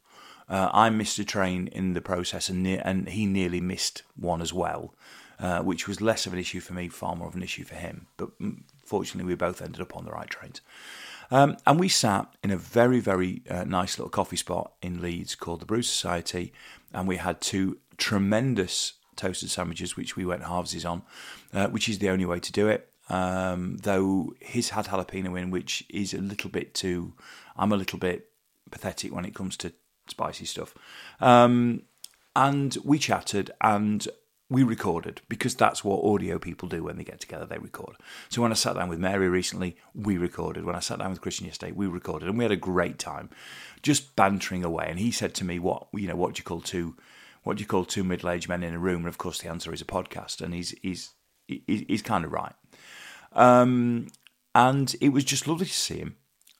Uh, 0.49 0.68
I 0.73 0.90
missed 0.90 1.18
a 1.18 1.25
train 1.25 1.68
in 1.68 1.94
the 1.94 2.00
process, 2.00 2.49
and 2.49 2.62
ne- 2.62 2.78
and 2.78 3.09
he 3.09 3.26
nearly 3.26 3.61
missed 3.61 4.02
one 4.16 4.42
as 4.42 4.52
well, 4.52 4.94
uh, 5.38 5.61
which 5.61 5.87
was 5.87 6.00
less 6.00 6.26
of 6.26 6.32
an 6.32 6.38
issue 6.38 6.61
for 6.61 6.73
me, 6.73 6.88
far 6.88 7.14
more 7.14 7.28
of 7.28 7.37
an 7.37 7.42
issue 7.42 7.64
for 7.64 7.76
him. 7.76 8.06
But 8.16 8.37
mm, 8.40 8.62
fortunately, 8.90 9.28
we 9.30 9.37
both 9.37 9.62
ended 9.62 9.80
up 9.80 9.97
on 9.97 10.04
the 10.04 10.11
right 10.11 10.28
trains. 10.28 10.61
Um, 11.30 11.56
and 11.64 11.78
we 11.78 11.88
sat 11.88 12.26
in 12.42 12.50
a 12.50 12.56
very, 12.56 12.99
very 12.99 13.42
uh, 13.49 13.62
nice 13.62 13.97
little 13.97 14.11
coffee 14.11 14.37
spot 14.37 14.73
in 14.82 15.00
Leeds 15.00 15.37
called 15.37 15.61
the 15.61 15.64
Brew 15.64 15.82
Society, 15.82 16.52
and 16.92 17.06
we 17.06 17.18
had 17.18 17.40
two 17.40 17.78
tremendous 17.99 18.94
toasted 19.14 19.49
sandwiches, 19.49 19.97
which 19.97 20.16
we 20.16 20.25
went 20.25 20.42
halvesies 20.42 20.85
on, 20.85 21.02
uh, 21.54 21.68
which 21.68 21.88
is 21.88 22.00
the 22.00 22.11
only 22.11 22.26
way 22.26 22.40
to 22.40 22.50
do 22.50 22.66
it. 22.66 22.88
Um, 23.09 23.76
though 23.76 24.35
his 24.40 24.70
had 24.70 24.87
jalapeno 24.87 25.40
in, 25.40 25.52
which 25.52 25.85
is 25.88 26.12
a 26.12 26.18
little 26.18 26.50
bit 26.50 26.75
too. 26.75 27.14
I'm 27.56 27.73
a 27.73 27.76
little 27.76 27.99
bit 27.99 28.28
pathetic 28.73 29.14
when 29.14 29.25
it 29.25 29.35
comes 29.35 29.56
to 29.59 29.73
spicy 30.09 30.47
stuff. 30.47 30.75
Um, 31.20 31.82
and 32.35 32.76
we 32.85 32.99
chatted 32.99 33.52
and 33.61 34.09
we 34.50 34.64
recorded 34.64 35.23
because 35.28 35.54
that's 35.54 35.85
what 35.85 36.04
audio 36.04 36.38
people 36.38 36.69
do 36.69 36.83
when 36.83 36.97
they 36.97 37.04
get 37.04 37.21
together. 37.21 37.47
They 37.47 37.59
record. 37.59 37.97
So 38.28 38.42
when 38.42 38.50
I 38.50 38.57
sat 38.57 38.75
down 38.75 38.88
with 38.88 38.99
Mary 38.99 39.28
recently, 39.28 39.76
we 39.95 40.19
recorded. 40.19 40.64
When 40.64 40.75
I 40.75 40.80
sat 40.80 40.99
down 40.99 41.11
with 41.11 41.21
Christian 41.21 41.46
yesterday, 41.46 41.72
we 41.72 41.87
recorded, 41.87 42.29
and 42.29 42.37
we 42.37 42.44
had 42.44 42.51
a 42.51 42.57
great 42.57 42.98
time, 42.98 43.31
just 43.83 44.16
bantering 44.16 44.64
away. 44.64 44.87
And 44.88 44.98
he 44.98 45.12
said 45.12 45.35
to 45.35 45.44
me, 45.44 45.59
"What 45.59 45.87
you 45.94 46.09
know? 46.09 46.16
What 46.16 46.35
do 46.35 46.40
you 46.40 46.44
call 46.44 46.61
two? 46.61 46.96
What 47.44 47.57
do 47.57 47.62
you 47.62 47.66
call 47.66 47.85
two 47.85 48.05
middle-aged 48.05 48.48
men 48.48 48.62
in 48.62 48.74
a 48.74 48.79
room?" 48.79 49.03
And 49.03 49.09
of 49.09 49.18
course, 49.18 49.40
the 49.40 49.48
answer 49.48 49.72
is 49.72 49.81
a 49.81 49.87
podcast. 49.87 50.40
And 50.40 50.53
he's 50.53 50.74
he's 50.83 51.11
he's, 51.46 51.85
he's 51.87 52.03
kind 52.03 52.24
of 52.24 52.33
right. 52.33 52.55
Um, 53.33 54.09
and 54.55 54.94
it 55.01 55.11
was 55.11 55.24
just 55.24 55.46
lovely 55.46 55.66
to 55.66 55.72
see 55.72 55.98
him. 55.98 56.16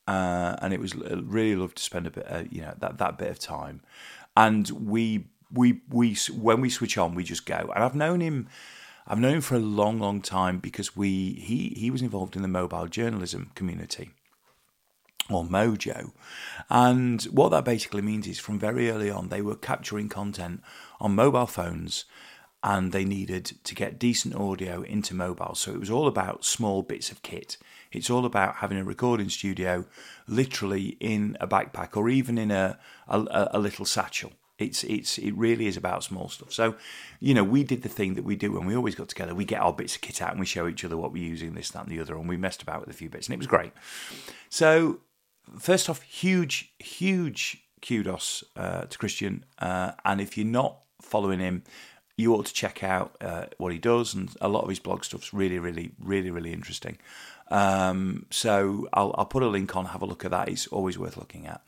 Uh, 0.07 0.57
and 0.61 0.73
it 0.73 0.81
was 0.81 0.95
really 0.95 1.55
lovely 1.55 1.75
to 1.75 1.83
spend 1.83 2.07
a 2.07 2.11
bit, 2.11 2.27
uh, 2.29 2.43
you 2.51 2.63
know, 2.63 2.75
that, 2.79 2.99
that 2.99 3.19
bit 3.19 3.31
of 3.31 3.39
time. 3.39 3.81
And 4.37 4.69
we, 4.71 5.27
we, 5.53 5.81
we, 5.89 6.17
when 6.37 6.61
we 6.61 6.71
switch 6.71 6.97
on, 6.99 7.15
we 7.15 7.25
just 7.25 7.47
go. 7.47 7.71
And 7.75 7.85
I've 7.85 7.95
known 7.95 8.21
him, 8.21 8.49
I've 9.07 9.19
known 9.19 9.37
him 9.37 9.41
for 9.41 9.57
a 9.57 9.61
long, 9.61 9.99
long 9.99 10.21
time 10.21 10.59
because 10.59 10.97
we, 10.97 11.35
he, 11.35 11.75
he 11.77 11.91
was 11.91 12.03
involved 12.03 12.37
in 12.37 12.43
the 12.43 12.49
mobile 12.49 12.87
journalism 12.87 13.51
community 13.55 14.11
or 15.31 15.45
Mojo. 15.45 16.13
And 16.69 17.23
what 17.25 17.51
that 17.51 17.65
basically 17.65 18.03
means 18.03 18.27
is 18.27 18.39
from 18.39 18.59
very 18.59 18.91
early 18.91 19.11
on, 19.11 19.29
they 19.29 19.43
were 19.43 19.57
capturing 19.57 20.09
content 20.09 20.63
on 21.01 21.15
mobile 21.15 21.47
phones 21.47 22.05
and 22.63 22.93
they 22.93 23.05
needed 23.05 23.53
to 23.65 23.75
get 23.75 23.99
decent 23.99 24.35
audio 24.35 24.83
into 24.83 25.15
mobile. 25.15 25.55
So 25.55 25.73
it 25.73 25.81
was 25.81 25.91
all 25.91 26.07
about 26.07 26.45
small 26.45 26.83
bits 26.83 27.11
of 27.11 27.23
kit. 27.23 27.57
It's 27.91 28.11
all 28.11 28.27
about 28.27 28.57
having 28.57 28.79
a 28.79 28.85
recording 28.85 29.31
studio 29.31 29.87
literally 30.27 30.97
in 31.01 31.37
a 31.41 31.49
backpack 31.49 31.97
or 31.97 32.09
even 32.09 32.37
in 32.37 32.51
a, 32.51 32.79
a, 33.09 33.49
a 33.53 33.59
little 33.59 33.87
satchel. 33.87 34.33
It's 34.61 34.85
it's 34.85 35.19
it 35.19 35.33
really 35.33 35.67
is 35.67 35.77
about 35.77 36.05
small 36.05 36.29
stuff. 36.29 36.53
So, 36.53 36.77
you 37.19 37.35
know, 37.35 37.43
we 37.43 37.65
did 37.65 37.83
the 37.83 37.89
thing 37.89 38.15
that 38.15 38.25
we 38.25 38.37
do 38.37 38.53
when 38.53 38.67
we 38.67 38.77
always 38.77 38.95
got 38.95 39.09
together. 39.09 39.35
We 39.35 39.45
get 39.45 39.61
our 39.61 39.73
bits 39.73 39.95
of 39.97 40.03
kit 40.03 40.21
out 40.21 40.31
and 40.31 40.41
we 40.41 40.47
show 40.47 40.69
each 40.69 40.85
other 40.85 40.97
what 40.97 41.13
we're 41.13 41.25
using, 41.25 41.55
this, 41.55 41.71
that, 41.71 41.87
and 41.87 41.91
the 41.91 42.01
other, 42.01 42.15
and 42.15 42.29
we 42.29 42.37
messed 42.37 42.63
about 42.63 42.81
with 42.81 42.91
a 42.91 42.99
few 42.99 43.09
bits, 43.09 43.27
and 43.27 43.35
it 43.35 43.39
was 43.39 43.47
great. 43.47 43.73
So, 44.51 45.01
first 45.59 45.89
off, 45.89 46.03
huge, 46.03 46.73
huge 46.79 47.65
kudos 47.83 48.45
uh, 48.57 48.83
to 48.83 48.99
Christian. 48.99 49.45
Uh, 49.59 49.93
and 50.05 50.21
if 50.21 50.37
you're 50.37 50.47
not 50.47 50.81
following 51.01 51.41
him, 51.41 51.63
you 52.17 52.35
ought 52.35 52.47
to 52.47 52.53
check 52.53 52.85
out 52.85 53.17
uh, 53.21 53.47
what 53.57 53.73
he 53.73 53.79
does, 53.79 54.15
and 54.15 54.31
a 54.41 54.49
lot 54.49 54.63
of 54.63 54.69
his 54.69 54.79
blog 54.79 55.05
stuff's 55.05 55.33
really, 55.33 55.59
really, 55.59 55.93
really, 55.99 56.31
really 56.31 56.53
interesting. 56.53 56.99
Um, 57.51 58.27
so 58.31 58.89
I'll, 58.93 59.15
I'll 59.17 59.27
put 59.27 59.43
a 59.43 59.49
link 59.49 59.75
on. 59.75 59.87
Have 59.87 60.03
a 60.03 60.07
look 60.07 60.25
at 60.25 60.31
that. 60.31 60.49
It's 60.49 60.67
always 60.69 60.99
worth 60.99 61.17
looking 61.17 61.47
at. 61.47 61.63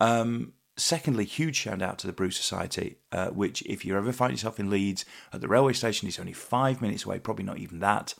Um, 0.00 0.52
secondly, 0.76 1.24
huge 1.24 1.56
shout 1.56 1.82
out 1.82 1.98
to 1.98 2.06
the 2.06 2.12
Brew 2.12 2.30
Society, 2.30 2.98
uh, 3.12 3.28
which 3.28 3.62
if 3.62 3.84
you 3.84 3.96
ever 3.96 4.12
find 4.12 4.32
yourself 4.32 4.60
in 4.60 4.70
Leeds 4.70 5.04
at 5.32 5.40
the 5.40 5.48
railway 5.48 5.72
station, 5.72 6.08
it's 6.08 6.20
only 6.20 6.32
five 6.32 6.82
minutes 6.82 7.04
away, 7.04 7.18
probably 7.18 7.44
not 7.44 7.58
even 7.58 7.80
that, 7.80 8.14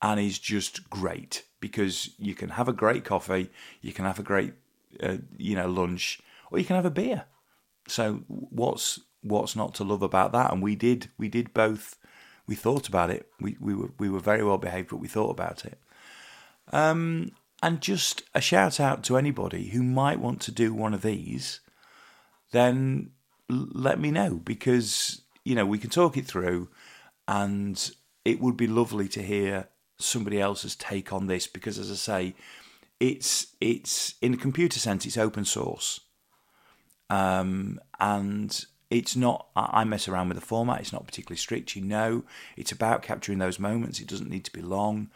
and 0.00 0.20
is 0.20 0.38
just 0.38 0.88
great 0.88 1.44
because 1.60 2.10
you 2.18 2.34
can 2.34 2.50
have 2.50 2.68
a 2.68 2.72
great 2.72 3.04
coffee, 3.04 3.50
you 3.80 3.92
can 3.92 4.04
have 4.04 4.18
a 4.18 4.22
great, 4.22 4.54
uh, 5.02 5.16
you 5.36 5.56
know, 5.56 5.68
lunch, 5.68 6.20
or 6.50 6.58
you 6.58 6.64
can 6.64 6.76
have 6.76 6.86
a 6.86 6.90
beer. 6.90 7.24
So 7.88 8.22
what's 8.28 9.00
what's 9.22 9.56
not 9.56 9.74
to 9.74 9.84
love 9.84 10.02
about 10.02 10.32
that? 10.32 10.52
And 10.52 10.62
we 10.62 10.76
did 10.76 11.10
we 11.18 11.28
did 11.28 11.52
both. 11.52 11.96
We 12.46 12.54
thought 12.54 12.88
about 12.88 13.10
it. 13.10 13.26
We 13.40 13.56
we 13.60 13.74
were 13.74 13.90
we 13.98 14.08
were 14.08 14.20
very 14.20 14.44
well 14.44 14.58
behaved, 14.58 14.90
but 14.90 14.98
we 14.98 15.08
thought 15.08 15.30
about 15.30 15.64
it. 15.64 15.78
Um, 16.72 17.32
and 17.62 17.80
just 17.80 18.22
a 18.34 18.40
shout 18.40 18.78
out 18.78 19.02
to 19.04 19.16
anybody 19.16 19.68
who 19.68 19.82
might 19.82 20.20
want 20.20 20.40
to 20.42 20.52
do 20.52 20.72
one 20.72 20.94
of 20.94 21.02
these. 21.02 21.60
Then 22.50 23.10
let 23.48 23.98
me 23.98 24.10
know 24.10 24.40
because 24.44 25.22
you 25.44 25.54
know 25.54 25.66
we 25.66 25.78
can 25.78 25.90
talk 25.90 26.16
it 26.16 26.26
through, 26.26 26.68
and 27.26 27.90
it 28.24 28.40
would 28.40 28.56
be 28.56 28.66
lovely 28.66 29.08
to 29.08 29.22
hear 29.22 29.68
somebody 29.98 30.40
else's 30.40 30.76
take 30.76 31.12
on 31.12 31.26
this 31.26 31.46
because, 31.46 31.78
as 31.78 31.90
I 31.90 31.94
say, 31.94 32.34
it's 33.00 33.48
it's 33.60 34.14
in 34.20 34.34
a 34.34 34.38
computer 34.38 34.78
sense 34.78 35.06
it's 35.06 35.18
open 35.18 35.44
source, 35.44 36.00
um, 37.10 37.80
and 38.00 38.64
it's 38.90 39.16
not 39.16 39.48
I 39.54 39.84
mess 39.84 40.08
around 40.08 40.28
with 40.28 40.38
the 40.38 40.44
format. 40.46 40.80
It's 40.80 40.92
not 40.92 41.06
particularly 41.06 41.38
strict. 41.38 41.76
You 41.76 41.82
know, 41.82 42.24
it's 42.56 42.72
about 42.72 43.02
capturing 43.02 43.38
those 43.38 43.58
moments. 43.58 44.00
It 44.00 44.08
doesn't 44.08 44.30
need 44.30 44.44
to 44.44 44.52
be 44.52 44.62
long. 44.62 45.10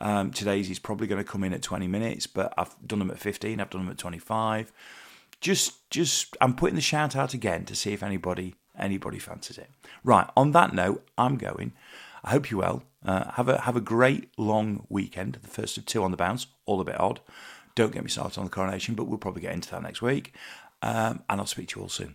Um, 0.00 0.32
today's 0.32 0.70
is 0.70 0.78
probably 0.78 1.06
going 1.06 1.22
to 1.22 1.30
come 1.30 1.44
in 1.44 1.52
at 1.52 1.62
20 1.62 1.86
minutes, 1.86 2.26
but 2.26 2.52
I've 2.58 2.74
done 2.84 2.98
them 2.98 3.10
at 3.10 3.18
15. 3.18 3.60
I've 3.60 3.70
done 3.70 3.84
them 3.84 3.92
at 3.92 3.98
25. 3.98 4.72
Just, 5.40 5.90
just, 5.90 6.36
I'm 6.40 6.54
putting 6.54 6.74
the 6.74 6.80
shout 6.80 7.14
out 7.14 7.34
again 7.34 7.64
to 7.66 7.74
see 7.74 7.92
if 7.92 8.02
anybody, 8.02 8.54
anybody 8.78 9.18
fancies 9.18 9.58
it. 9.58 9.70
Right. 10.02 10.28
On 10.36 10.52
that 10.52 10.74
note, 10.74 11.06
I'm 11.18 11.36
going. 11.36 11.72
I 12.22 12.30
hope 12.30 12.50
you 12.50 12.58
well. 12.58 12.84
Uh, 13.04 13.30
have 13.32 13.48
a 13.50 13.60
have 13.60 13.76
a 13.76 13.82
great 13.82 14.30
long 14.38 14.86
weekend. 14.88 15.38
The 15.42 15.48
first 15.48 15.76
of 15.76 15.84
two 15.84 16.02
on 16.02 16.10
the 16.10 16.16
bounce. 16.16 16.46
All 16.64 16.80
a 16.80 16.84
bit 16.84 16.98
odd. 16.98 17.20
Don't 17.74 17.92
get 17.92 18.02
me 18.02 18.08
started 18.08 18.38
on 18.38 18.44
the 18.44 18.50
coronation, 18.50 18.94
but 18.94 19.04
we'll 19.04 19.18
probably 19.18 19.42
get 19.42 19.52
into 19.52 19.70
that 19.72 19.82
next 19.82 20.00
week. 20.00 20.32
Um, 20.80 21.22
and 21.28 21.40
I'll 21.40 21.46
speak 21.46 21.68
to 21.68 21.80
you 21.80 21.82
all 21.82 21.88
soon. 21.88 22.14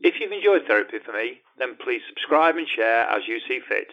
If 0.00 0.20
you've 0.20 0.32
enjoyed 0.32 0.66
Therapy 0.66 0.98
for 1.04 1.12
Me, 1.12 1.40
then 1.58 1.76
please 1.82 2.02
subscribe 2.08 2.56
and 2.56 2.66
share 2.76 3.08
as 3.08 3.22
you 3.26 3.40
see 3.48 3.60
fit. 3.68 3.88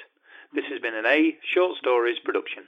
This 0.56 0.72
has 0.72 0.80
been 0.80 0.96
an 0.96 1.06
A 1.06 1.36
Short 1.54 1.78
Stories 1.80 2.18
production. 2.24 2.63